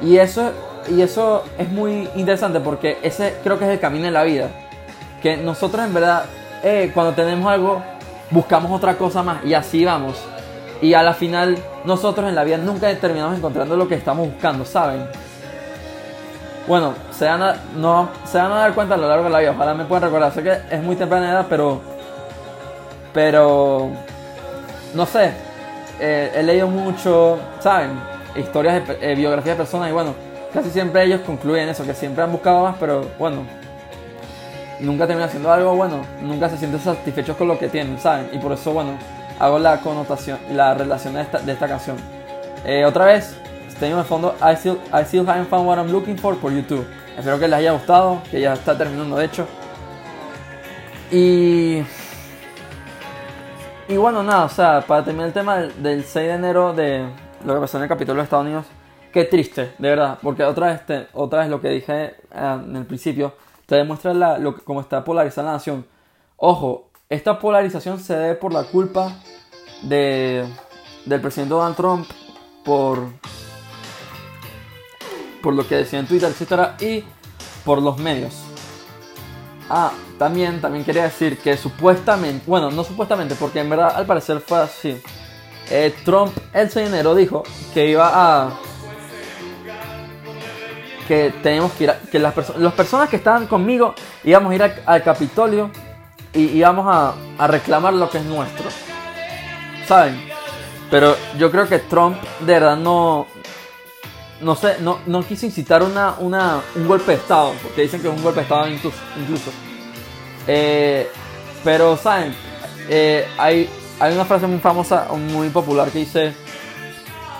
[0.01, 0.51] Y eso,
[0.89, 4.49] y eso es muy interesante porque ese creo que es el camino de la vida.
[5.21, 6.25] Que nosotros en verdad,
[6.63, 7.81] eh, cuando tenemos algo,
[8.29, 10.15] buscamos otra cosa más y así vamos.
[10.81, 14.63] Y a la final, nosotros en la vida nunca terminamos encontrando lo que estamos buscando,
[14.63, 15.07] ¿saben?
[16.67, 19.39] Bueno, se van a, no, se van a dar cuenta a lo largo de la
[19.39, 19.51] vida.
[19.51, 20.33] Ojalá me puedan recordar.
[20.33, 21.81] Sé que es muy temprana edad, pero.
[23.13, 23.89] Pero.
[24.93, 25.31] No sé.
[25.99, 27.91] Eh, he leído mucho, ¿saben?
[28.35, 30.13] Historias, de, eh, biografías de personas y bueno,
[30.53, 33.43] casi siempre ellos concluyen eso, que siempre han buscado más, pero bueno,
[34.79, 38.29] nunca terminan haciendo algo bueno, nunca se sienten satisfechos con lo que tienen, ¿saben?
[38.33, 38.91] Y por eso, bueno,
[39.39, 41.97] hago la connotación, la relación de esta, de esta canción.
[42.65, 43.35] Eh, otra vez,
[43.79, 46.85] tengo de fondo I still, I still haven't found what I'm looking for por YouTube.
[47.17, 49.47] Espero que les haya gustado, que ya está terminando de hecho.
[51.11, 51.83] Y.
[53.89, 57.07] Y bueno, nada, o sea, para terminar el tema del, 6 de enero de
[57.45, 58.65] lo que pasó en el capítulo de Estados Unidos,
[59.11, 62.85] qué triste, de verdad, porque otra vez, otra vez lo que dije eh, en el
[62.85, 63.33] principio,
[63.65, 65.85] te demuestra la, lo, cómo está polarizada la nación.
[66.37, 69.13] Ojo, esta polarización se debe por la culpa
[69.83, 70.45] de,
[71.05, 72.07] del presidente Donald Trump,
[72.63, 72.99] por
[75.41, 77.03] por lo que decía en Twitter, etcétera, y
[77.63, 78.33] por los medios.
[79.69, 84.39] Ah, también, también quería decir que supuestamente, bueno, no supuestamente, porque en verdad al parecer
[84.39, 84.99] fue así.
[85.69, 87.43] Eh, Trump el 6 de enero dijo
[87.73, 88.51] que iba a
[91.07, 94.73] que teníamos que ir a, que las, las personas que estaban conmigo íbamos a ir
[94.85, 95.71] al Capitolio
[96.33, 98.69] y íbamos a, a reclamar lo que es nuestro.
[99.87, 100.27] ¿Saben?
[100.91, 103.27] Pero yo creo que Trump de verdad no,
[104.41, 108.07] no sé, no, no quise incitar una, una, un golpe de Estado, porque dicen que
[108.07, 109.51] es un golpe de Estado incluso.
[110.47, 111.09] Eh,
[111.63, 112.33] pero, ¿saben?
[112.89, 116.33] Eh, hay, hay una frase muy famosa, muy popular que dice,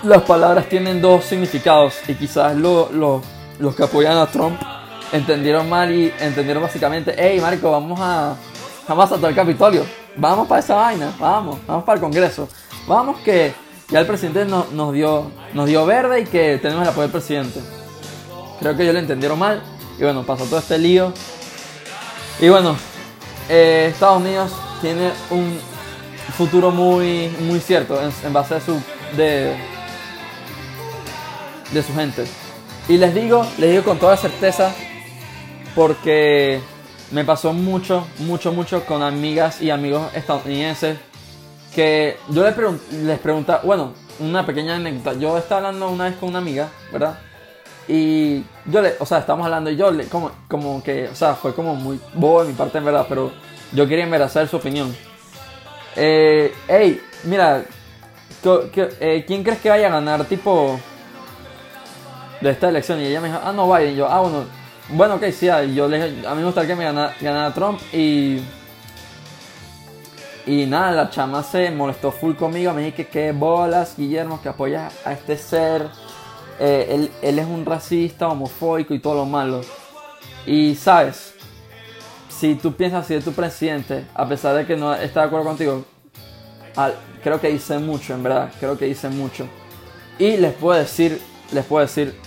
[0.02, 3.22] las palabras tienen dos significados y quizás lo,
[3.58, 4.60] los que apoyan a Trump
[5.12, 8.36] entendieron mal y entendieron básicamente, hey, Marco, vamos a,
[8.86, 9.84] vamos a el Capitolio,
[10.16, 12.48] vamos para esa vaina, vamos, vamos para el Congreso,
[12.86, 13.54] vamos que
[13.90, 17.60] ya el presidente nos, dio, nos dio verde y que tenemos el apoyo del presidente.
[18.60, 19.62] Creo que ellos lo entendieron mal
[19.98, 21.12] y bueno, pasó todo este lío.
[22.38, 22.76] Y bueno,
[23.48, 25.58] eh, Estados Unidos tiene un
[26.36, 28.78] futuro muy, muy cierto en, base a su,
[29.16, 29.56] de,
[31.72, 32.26] de su gente.
[32.88, 34.74] Y les digo, les digo con toda certeza,
[35.74, 36.58] porque
[37.10, 40.96] me pasó mucho, mucho, mucho con amigas y amigos estadounidenses
[41.74, 42.56] que yo les,
[43.04, 45.12] les preguntaba, bueno, una pequeña anécdota.
[45.18, 47.18] Yo estaba hablando una vez con una amiga, ¿verdad?
[47.86, 51.34] Y yo le, o sea, estábamos hablando y yo le, como, como que, o sea,
[51.34, 53.32] fue como muy bobo de mi parte en verdad, pero
[53.72, 54.96] yo quería en verdad saber su opinión.
[55.94, 57.64] Eh, hey, mira,
[58.44, 60.80] eh, ¿quién crees que vaya a ganar tipo
[62.40, 63.00] de esta elección?
[63.00, 63.94] Y ella me dijo, ah, no, Biden.
[63.94, 64.44] Y yo, ah, bueno,
[64.90, 68.40] bueno, ok, sí, ah, yo le a mí me gustaría que me ganara Trump y
[70.48, 72.72] y nada, la chama se molestó full conmigo.
[72.72, 75.90] Me dije que qué bolas, Guillermo, que apoyas a este ser.
[76.58, 79.60] Eh, él, él, es un racista, homofóbico y todo lo malo.
[80.46, 81.34] Y sabes,
[82.30, 85.44] si tú piensas así de tu presidente, a pesar de que no está de acuerdo
[85.44, 85.84] contigo,
[87.22, 88.50] creo que dice mucho, en verdad.
[88.58, 89.46] Creo que dice mucho.
[90.18, 91.20] Y les puedo decir,
[91.52, 92.18] les puedo decir,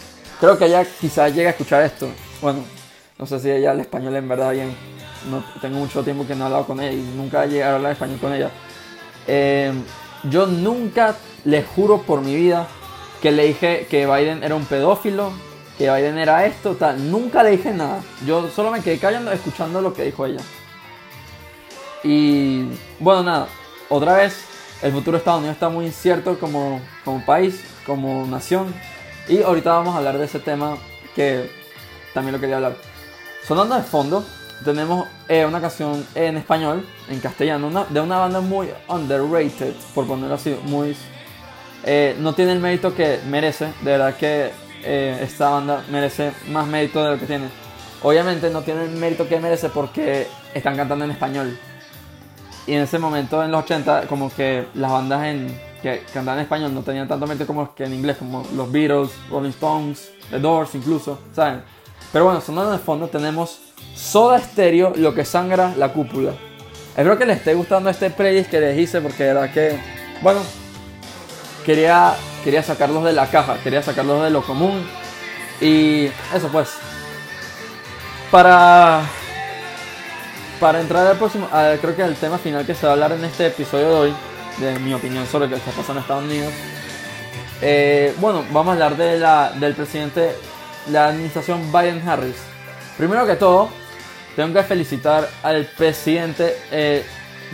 [0.42, 2.10] creo que ella quizás llegue a escuchar esto.
[2.42, 2.66] Bueno,
[3.18, 4.76] no sé si ella el español en verdad bien
[5.30, 7.92] no tengo mucho tiempo que no he hablado con ella y nunca llegado a hablar
[7.92, 8.50] español con ella.
[9.28, 9.72] Eh,
[10.24, 12.68] yo nunca le juro por mi vida
[13.22, 15.32] que le dije que Biden era un pedófilo,
[15.78, 17.12] que Biden era esto, tal.
[17.12, 18.02] Nunca le dije nada.
[18.26, 20.42] Yo solo me quedé callando escuchando lo que dijo ella.
[22.04, 22.66] Y
[23.00, 23.48] bueno, nada.
[23.90, 24.44] Otra vez,
[24.82, 28.74] el futuro de Estados Unidos está muy incierto como, como país, como nación.
[29.32, 30.78] Y ahorita vamos a hablar de ese tema
[31.16, 31.50] que
[32.14, 32.76] también lo quería hablar.
[33.48, 34.26] Sonando de fondo,
[34.66, 40.36] tenemos eh, una canción en español, en castellano, de una banda muy underrated, por ponerlo
[40.36, 40.98] así, muy...
[41.86, 44.52] Eh, no tiene el mérito que merece, de verdad que
[44.84, 47.46] eh, esta banda merece más mérito de lo que tiene.
[48.04, 51.58] Obviamente no tiene el mérito que merece porque están cantando en español.
[52.68, 56.44] Y en ese momento, en los 80, como que las bandas en, que cantaban en
[56.44, 60.40] español no tenían tanto mérito como que en inglés, como los Beatles, Rolling Stones, The
[60.40, 61.64] Doors incluso, ¿saben?
[62.12, 63.60] Pero bueno, sonando en el fondo tenemos
[63.96, 66.34] Soda Stereo, lo que sangra la cúpula.
[66.90, 69.80] Espero que les esté gustando este playlist que les hice porque de verdad que,
[70.22, 70.42] bueno,
[71.66, 72.14] quería,
[72.44, 74.86] quería sacarlos de la caja, quería sacarlos de lo común.
[75.62, 76.70] Y eso pues.
[78.30, 79.04] Para,
[80.60, 81.50] para entrar al próximo,
[81.82, 84.14] creo que el tema final que se va a hablar en este episodio de hoy,
[84.62, 86.54] de mi opinión sobre lo que está pasando en Estados Unidos.
[87.62, 90.36] Eh, bueno, vamos a hablar de la, del presidente,
[90.90, 92.38] la administración Biden-Harris.
[92.98, 93.70] Primero que todo,
[94.36, 97.04] tengo que felicitar al presidente eh,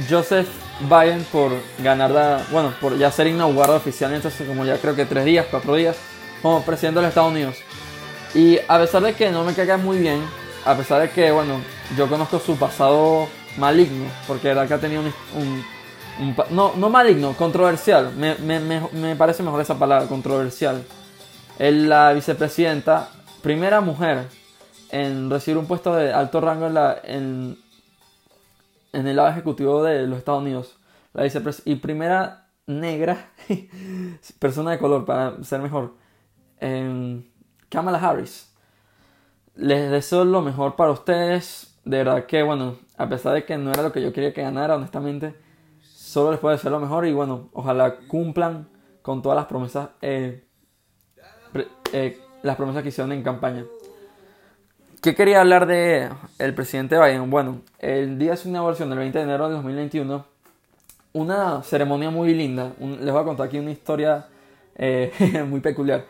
[0.09, 0.47] Joseph
[0.81, 5.05] Biden por ganar la, bueno, por ya ser inaugurado oficialmente hace como ya creo que
[5.05, 5.97] tres días, cuatro días,
[6.41, 7.57] como presidente de los Estados Unidos.
[8.35, 10.21] Y a pesar de que no me caiga muy bien,
[10.65, 11.61] a pesar de que, bueno,
[11.97, 15.65] yo conozco su pasado maligno, porque era que ha tenido un,
[16.51, 20.83] no, no maligno, controversial, me, me, me, parece mejor esa palabra, controversial.
[21.59, 23.09] La vicepresidenta,
[23.41, 24.27] primera mujer
[24.91, 27.57] en recibir un puesto de alto rango en, la, en,
[28.93, 30.77] en el lado ejecutivo de los Estados Unidos.
[31.13, 31.25] La
[31.65, 33.31] y primera negra,
[34.39, 35.93] persona de color para ser mejor,
[37.69, 38.53] Kamala Harris.
[39.55, 41.75] Les deseo lo mejor para ustedes.
[41.83, 44.41] De verdad que, bueno, a pesar de que no era lo que yo quería que
[44.41, 45.35] ganara, honestamente,
[46.17, 48.67] solo les puedo desear lo mejor y, bueno, ojalá cumplan
[49.03, 50.45] con todas las promesas, eh,
[51.93, 53.65] eh, las promesas que hicieron en campaña.
[54.99, 57.29] ¿Qué quería hablar de el presidente Biden?
[57.29, 60.25] Bueno, el día de su inauguración, el 20 de enero de 2021,
[61.13, 62.71] una ceremonia muy linda.
[62.79, 64.25] les voy a contar aquí una historia
[64.73, 65.11] eh,
[65.47, 66.03] muy peculiar.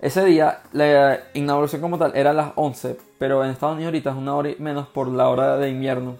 [0.00, 4.10] Ese día, la inauguración como tal era a las 11, pero en Estados Unidos ahorita
[4.10, 6.16] es una hora y menos por la hora de invierno.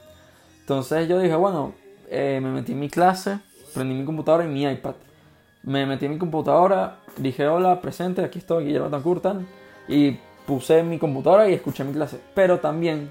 [0.61, 1.75] Entonces yo dije, bueno,
[2.15, 3.39] eh, me metí en mi clase,
[3.75, 4.95] prendí mi computadora y mi iPad.
[5.63, 9.47] Me metí en mi computadora, dije, hola, presente, aquí estoy, Guillermo Tancurtan,
[9.89, 12.21] y puse mi computadora y escuché mi clase.
[12.35, 13.11] Pero también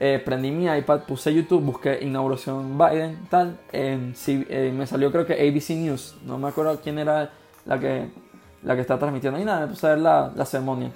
[0.00, 5.26] eh, prendí mi iPad, puse YouTube, busqué inauguración Biden, tal, en, eh, me salió creo
[5.26, 7.30] que ABC News, no me acuerdo quién era
[7.64, 8.08] la que
[8.62, 9.38] la que está transmitiendo.
[9.40, 10.90] Y nada, me puse a ver la, la ceremonia.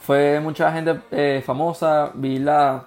[0.00, 2.86] Fue mucha gente eh, famosa, vi la,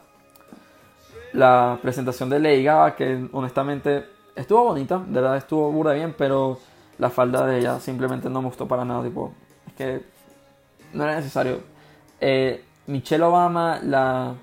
[1.35, 6.59] la presentación de Lady Gaga, que honestamente estuvo bonita, de verdad estuvo burda bien, pero
[6.97, 9.33] la falda de ella simplemente no me gustó para nada, tipo,
[9.67, 10.01] es que
[10.93, 11.59] no era necesario.
[12.19, 14.35] Eh, Michelle Obama, la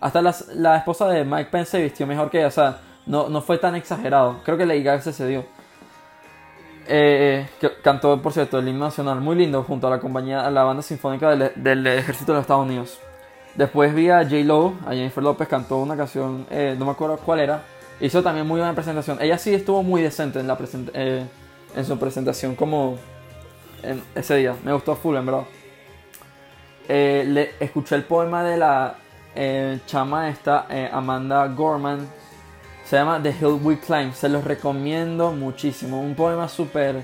[0.00, 3.40] hasta la, la, esposa de Mike Pence vistió mejor que ella, o sea, no, no
[3.40, 4.40] fue tan exagerado.
[4.44, 5.44] Creo que Lady Gaga se cedió.
[6.90, 10.50] Eh, que cantó, por cierto, el himno nacional muy lindo junto a la compañía, a
[10.50, 12.98] la banda sinfónica del, Ejército de los Estados Unidos.
[13.58, 14.36] Después vi a J.
[14.44, 17.62] Lo, a Jennifer López, cantó una canción, eh, no me acuerdo cuál era.
[18.00, 19.18] Hizo también muy buena presentación.
[19.20, 20.48] Ella sí estuvo muy decente en,
[20.94, 21.26] eh,
[21.84, 22.96] su presentación como
[24.14, 24.54] ese día.
[24.64, 25.44] Me gustó full, en verdad.
[26.88, 28.94] le escuché el poema de la
[29.86, 32.08] chama esta, Amanda Gorman,
[32.88, 34.14] se llama The Hill We Climb.
[34.14, 36.00] Se los recomiendo muchísimo.
[36.00, 37.02] Un poema súper.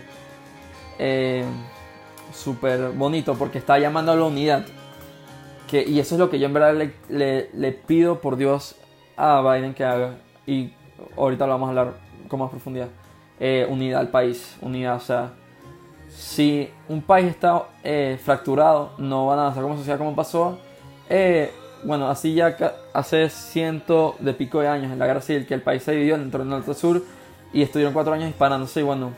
[0.98, 1.44] Eh,
[2.32, 4.64] súper bonito porque está llamando a la unidad.
[5.72, 8.76] Y eso es lo que yo en verdad le, pido por Dios
[9.16, 10.14] a Biden que haga.
[10.46, 10.72] Y
[11.16, 11.94] ahorita lo vamos a hablar
[12.28, 12.88] con más profundidad.
[13.40, 14.56] Eh, unidad al país.
[14.60, 15.32] Unidad, o sea.
[16.10, 20.58] Si un país está eh, fracturado, no van a avanzar como sociedad como pasó.
[21.08, 22.56] Eh, bueno, así ya
[22.92, 26.14] hace ciento de pico de años en la guerra civil que el país se dividió
[26.14, 27.02] entre el norte y sur
[27.52, 29.12] y estuvieron cuatro años disparándose y bueno,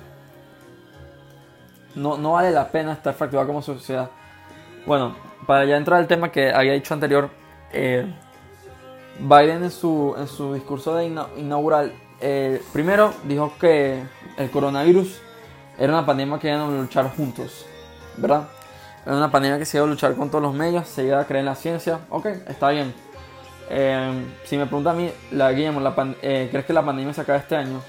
[1.94, 4.10] no, no vale la pena estar fracturado como sociedad.
[4.84, 5.14] Bueno,
[5.46, 7.30] para ya entrar al tema que había dicho anterior,
[7.72, 8.06] eh,
[9.18, 11.06] Biden en su, en su discurso de
[11.36, 14.02] inaugural, eh, primero dijo que
[14.36, 15.20] el coronavirus
[15.78, 17.66] era una pandemia que iban a luchar juntos,
[18.16, 18.48] ¿verdad?
[19.04, 21.24] Es una pandemia que se iba a luchar con todos los medios, se iba a
[21.24, 22.00] creer en la ciencia.
[22.10, 22.92] Ok, está bien.
[23.68, 27.20] Eh, si me pregunta a mí, la Guillermo, la eh, ¿crees que la pandemia se
[27.20, 27.80] acaba este año?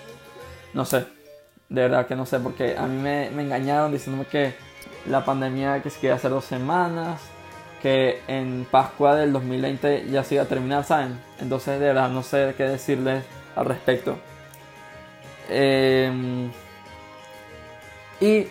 [0.74, 1.06] No sé.
[1.70, 4.56] De verdad que no sé, porque a mí me, me engañaron diciéndome que
[5.08, 7.22] la pandemia que se quería hacer dos semanas,
[7.82, 11.20] que en Pascua del 2020 ya se iba a terminar, ¿saben?
[11.40, 13.24] Entonces, de verdad, no sé qué decirles
[13.56, 14.18] al respecto.
[15.50, 16.50] Eh,
[18.20, 18.48] y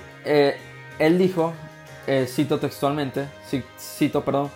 [0.98, 1.52] él dijo
[2.06, 3.26] eh, cito textualmente,
[3.76, 4.48] cito, perdón,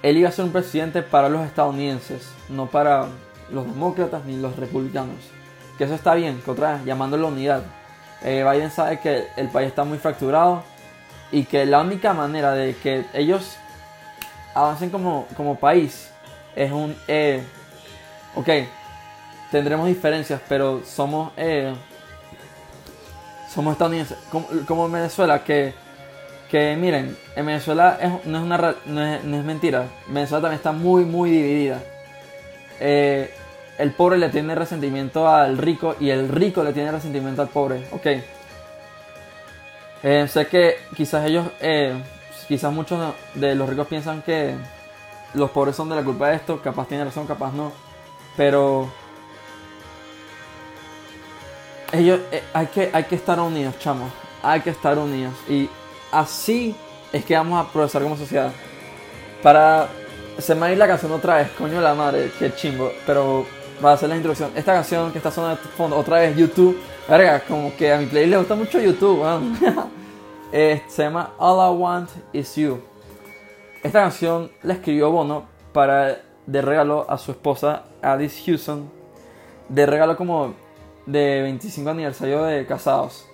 [0.00, 3.08] él iba a ser un presidente para los estadounidenses, no para
[3.50, 5.16] los demócratas ni los republicanos.
[5.76, 7.62] Que eso está bien, que otra vez, llamando la unidad.
[8.22, 10.62] Eh, Biden sabe que el país está muy fracturado
[11.32, 13.56] y que la única manera de que ellos
[14.58, 16.10] avancen como, como país
[16.54, 17.42] es un, eh,
[18.34, 18.48] ok,
[19.50, 21.74] tendremos diferencias, pero somos, eh,
[23.52, 25.74] somos estadounidenses, como, como en Venezuela, que
[26.48, 31.30] que miren, en Venezuela no, es una, no, es, mentira, Venezuela también está muy, muy
[31.30, 31.82] dividida.
[32.80, 33.30] Eh,
[33.76, 37.86] el pobre le tiene resentimiento al rico y el rico le tiene resentimiento al pobre,
[37.92, 38.06] ok.
[40.02, 41.94] Eh, sé que quizás ellos, eh,
[42.48, 44.56] quizás muchos de los ricos piensan que
[45.34, 47.70] los pobres son de la culpa de esto, capaz tiene razón, capaz no.
[48.36, 48.88] pero
[51.92, 54.10] ellos eh, hay que hay que estar unidos, chamos,
[54.42, 55.68] hay que estar unidos y
[56.10, 56.74] así
[57.12, 58.52] es que vamos a progresar como sociedad.
[59.42, 59.88] Para
[60.38, 63.46] se me va a ir la canción otra vez, coño la madre, qué chimbo, pero
[63.84, 64.50] va a hacer la introducción.
[64.54, 66.78] Esta canción que está sonando de fondo, otra vez YouTube,
[67.08, 69.22] verga, como que a mi playlist le gusta mucho YouTube,
[70.52, 72.80] eh, se llama All I Want Is You.
[73.82, 78.90] Esta canción la escribió Bono para de regalo a su esposa Alice Houston,
[79.68, 80.54] de regalo como
[81.06, 83.26] de 25 aniversario de casados.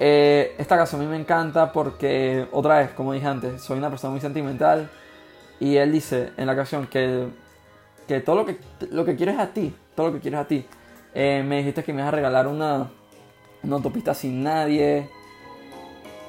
[0.00, 3.88] Eh, esta canción a mí me encanta porque, otra vez, como dije antes, soy una
[3.88, 4.90] persona muy sentimental
[5.60, 7.28] y él dice en la canción que,
[8.08, 8.58] que todo lo que,
[8.90, 10.66] lo que quieres a ti, todo lo que quieres a ti.
[11.14, 12.90] Eh, me dijiste que me ibas a regalar una,
[13.62, 15.08] una autopista sin nadie.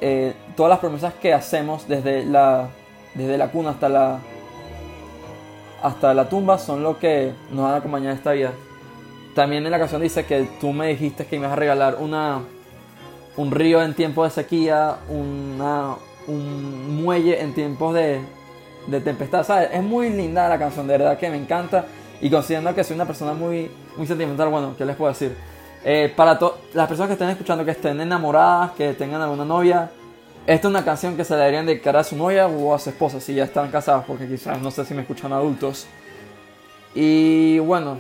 [0.05, 2.67] Eh, todas las promesas que hacemos desde la,
[3.13, 4.19] desde la cuna hasta la,
[5.81, 8.51] hasta la tumba son lo que nos van a acompañar esta vida.
[9.33, 12.41] También en la canción dice que tú me dijiste que me ibas a regalar una,
[13.37, 15.95] un río en tiempos de sequía, una,
[16.27, 18.19] un muelle en tiempos de,
[18.87, 19.69] de tempestad, ¿sabes?
[19.71, 21.85] Es muy linda la canción, de verdad que me encanta.
[22.19, 25.33] Y considerando que soy una persona muy, muy sentimental, bueno, ¿qué les puedo decir?
[25.85, 26.39] Eh, para
[26.73, 29.91] las personas que estén escuchando, que estén enamoradas, que tengan alguna novia,
[30.45, 32.89] esta es una canción que se le deberían dedicar a su novia o a su
[32.89, 35.87] esposa si ya están casados, porque quizás no sé si me escuchan adultos.
[36.95, 37.97] Y bueno,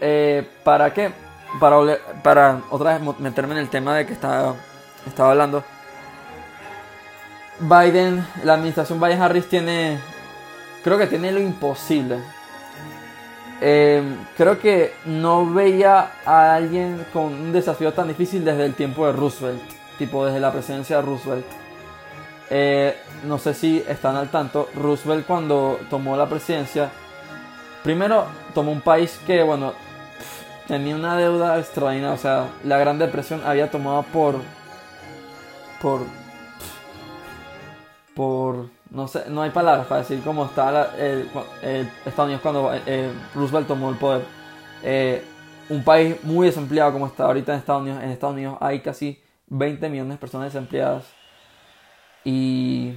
[0.00, 1.12] eh, ¿para qué?
[1.60, 4.56] Para, otra vez meterme en el tema de que estaba
[5.18, 5.62] hablando.
[7.60, 9.98] Biden, la administración Biden Harris tiene,
[10.82, 12.18] creo que tiene lo imposible.
[13.60, 14.02] Eh,
[14.36, 19.12] creo que no veía a alguien con un desafío tan difícil desde el tiempo de
[19.12, 19.62] Roosevelt,
[19.98, 21.46] tipo desde la presidencia de Roosevelt.
[22.50, 26.90] Eh, no sé si están al tanto, Roosevelt cuando tomó la presidencia,
[27.82, 29.72] primero tomó un país que, bueno,
[30.66, 34.36] tenía una deuda extraordinaria, o sea, la Gran Depresión había tomado por,
[35.80, 36.02] por
[38.14, 41.28] por no sé, no hay palabras para decir cómo está el,
[42.04, 44.24] Estados Unidos cuando eh, Roosevelt tomó el poder.
[44.82, 45.22] Eh,
[45.68, 48.02] un país muy desempleado como está ahorita en Estados Unidos.
[48.02, 51.04] En Estados Unidos hay casi 20 millones de personas desempleadas.
[52.22, 52.94] Y,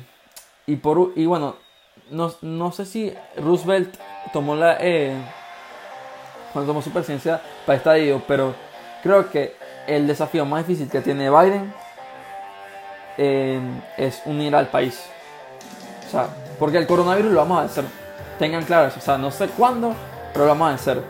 [0.68, 1.56] y, por, y bueno,
[2.12, 3.98] no, no sé si Roosevelt
[4.32, 4.78] tomó la...
[4.80, 5.16] Eh,
[6.54, 8.54] cuando tomó su presidencia para estadio, pero
[9.02, 9.56] creo que
[9.88, 11.74] el desafío más difícil que tiene Biden
[13.18, 13.60] eh,
[13.98, 15.10] es unir al país.
[16.08, 16.28] O sea,
[16.58, 17.84] porque el coronavirus lo vamos a vencer.
[18.40, 19.00] Tengan claro eso.
[19.00, 19.94] O sea, no sé cuándo,
[20.34, 21.02] pero lo vamos a vencer.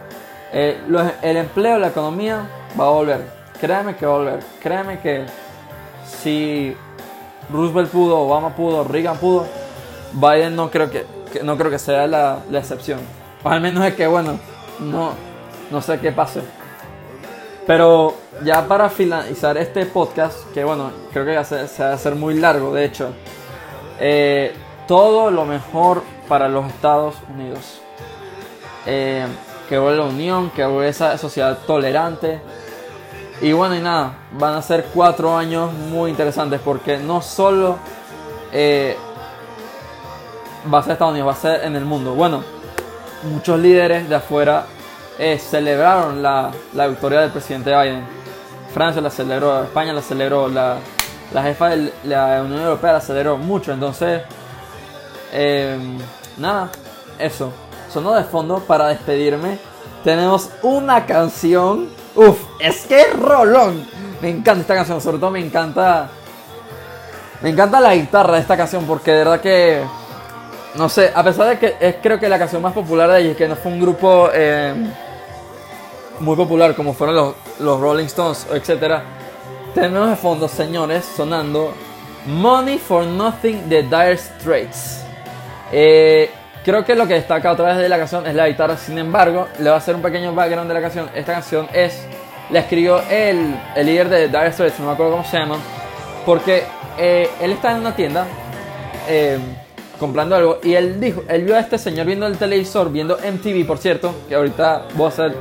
[0.53, 0.79] Eh,
[1.21, 2.47] el empleo, la economía
[2.79, 3.21] va a volver.
[3.59, 4.39] Créeme que va a volver.
[4.61, 5.25] Créeme que
[6.05, 6.75] si
[7.51, 9.45] Roosevelt pudo, Obama pudo, Reagan pudo,
[10.13, 11.05] Biden no creo que,
[11.43, 12.99] no creo que sea la, excepción.
[13.43, 14.39] Al menos es que, bueno,
[14.79, 15.11] no,
[15.71, 16.41] no sé qué pase.
[17.65, 22.35] Pero ya para finalizar este podcast, que bueno, creo que se, va a hacer muy
[22.35, 23.09] largo, de hecho,
[23.99, 24.53] eh,
[24.87, 27.81] todo lo mejor para los Estados Unidos.
[28.85, 29.25] Eh,
[29.67, 32.39] que vuelva la unión, que vuelva esa sociedad tolerante.
[33.41, 37.77] Y bueno, y nada, van a ser cuatro años muy interesantes porque no solo
[38.51, 38.95] eh,
[40.73, 42.13] va a ser Estados Unidos, va a ser en el mundo.
[42.13, 42.43] Bueno,
[43.23, 44.65] muchos líderes de afuera
[45.39, 48.17] celebraron la, la victoria del presidente Biden
[48.77, 50.75] Francia la aceleró, España la aceleró, la,
[51.33, 53.71] la jefa de la Unión Europea la aceleró mucho.
[53.71, 54.21] Entonces,
[55.31, 55.97] em,
[56.37, 56.69] nada,
[57.19, 57.51] eso.
[57.91, 59.59] Sonó de fondo para despedirme.
[60.03, 61.89] Tenemos una canción.
[62.15, 63.87] Uf, es que rolón.
[64.21, 66.09] Me encanta esta canción, sobre todo me encanta.
[67.41, 69.83] Me encanta la guitarra de esta canción porque de verdad que.
[70.75, 73.37] No sé, a pesar de que es creo que la canción más popular de ellos,
[73.37, 74.29] que no fue un grupo.
[74.33, 74.91] Em,
[76.19, 79.01] muy popular como fueron los, los Rolling Stones, etc.
[79.73, 81.73] Tenemos de fondo, señores, sonando
[82.25, 85.06] Money for Nothing de Dire Straits.
[85.71, 86.29] Eh,
[86.63, 89.47] creo que lo que destaca otra vez de la canción es la guitarra, sin embargo,
[89.59, 91.09] le va a hacer un pequeño background de la canción.
[91.13, 92.05] Esta canción es,
[92.49, 95.57] la escribió el, el líder de Dire Straits, no me acuerdo cómo se llama,
[96.25, 96.63] porque
[96.97, 98.25] eh, él está en una tienda.
[99.09, 99.39] Eh,
[99.99, 103.65] comprando algo y él dijo, él vio a este señor viendo el televisor, viendo MTV
[103.65, 105.35] por cierto, que ahorita voy a hacer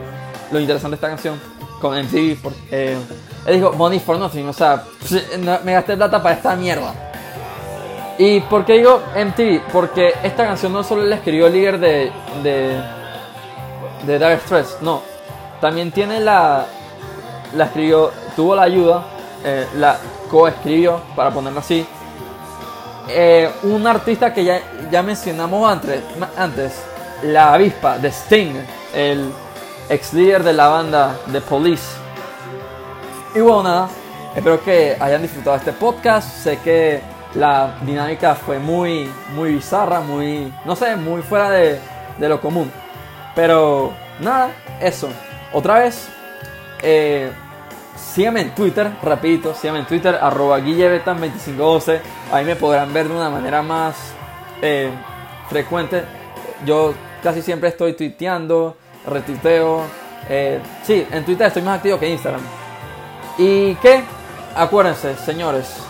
[0.50, 1.40] lo interesante de esta canción
[1.80, 2.36] con MTV.
[2.70, 2.96] Eh,
[3.46, 4.84] él dijo, Money for Nothing, o sea,
[5.64, 7.05] me gasté plata para esta mierda.
[8.18, 9.60] ¿Y por qué digo MTV?
[9.72, 12.12] Porque esta canción no solo la escribió el líder de,
[12.42, 12.80] de,
[14.06, 15.02] de Dire Stress, no.
[15.60, 16.66] También tiene la,
[17.54, 19.04] la escribió, tuvo la ayuda,
[19.44, 19.98] eh, la
[20.30, 21.86] coescribió, para ponerlo así,
[23.08, 24.60] eh, un artista que ya,
[24.90, 26.00] ya mencionamos antes,
[26.36, 26.82] antes
[27.22, 28.54] la avispa de Sting,
[28.94, 29.30] el
[29.88, 31.86] ex líder de la banda The Police.
[33.34, 33.88] Y bueno, nada,
[34.34, 36.28] espero que hayan disfrutado este podcast.
[36.28, 41.78] Sé que la dinámica fue muy, muy bizarra, muy, no sé, muy fuera de,
[42.18, 42.70] de lo común.
[43.34, 45.08] Pero nada, eso.
[45.52, 46.08] Otra vez,
[46.82, 47.30] eh,
[47.94, 52.00] síganme en Twitter, rapidito, síganme en Twitter, arroba guillebetan2512.
[52.32, 53.96] Ahí me podrán ver de una manera más
[54.62, 54.90] eh,
[55.50, 56.02] frecuente.
[56.64, 58.76] Yo casi siempre estoy tuiteando,
[59.06, 59.82] retuiteo.
[60.28, 62.42] Eh, sí, en Twitter estoy más activo que en Instagram.
[63.38, 64.02] ¿Y qué?
[64.56, 65.86] Acuérdense, señores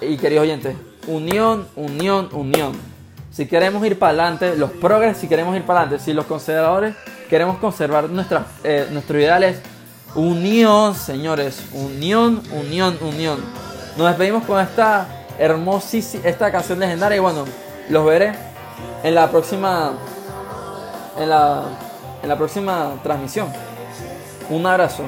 [0.00, 0.76] y queridos oyentes,
[1.06, 2.72] unión, unión, unión.
[3.30, 6.94] Si queremos ir para adelante, los progres, si queremos ir para adelante, si los conservadores
[7.28, 9.58] queremos conservar nuestras, eh, nuestros ideales,
[10.14, 13.38] unión, señores, unión, unión, unión.
[13.96, 15.06] Nos despedimos con esta
[15.38, 17.44] hermosísima, esta canción legendaria y bueno,
[17.90, 18.32] los veré
[19.02, 19.92] en la próxima,
[21.18, 21.64] en la,
[22.22, 23.48] en la próxima transmisión.
[24.48, 25.04] Un abrazo.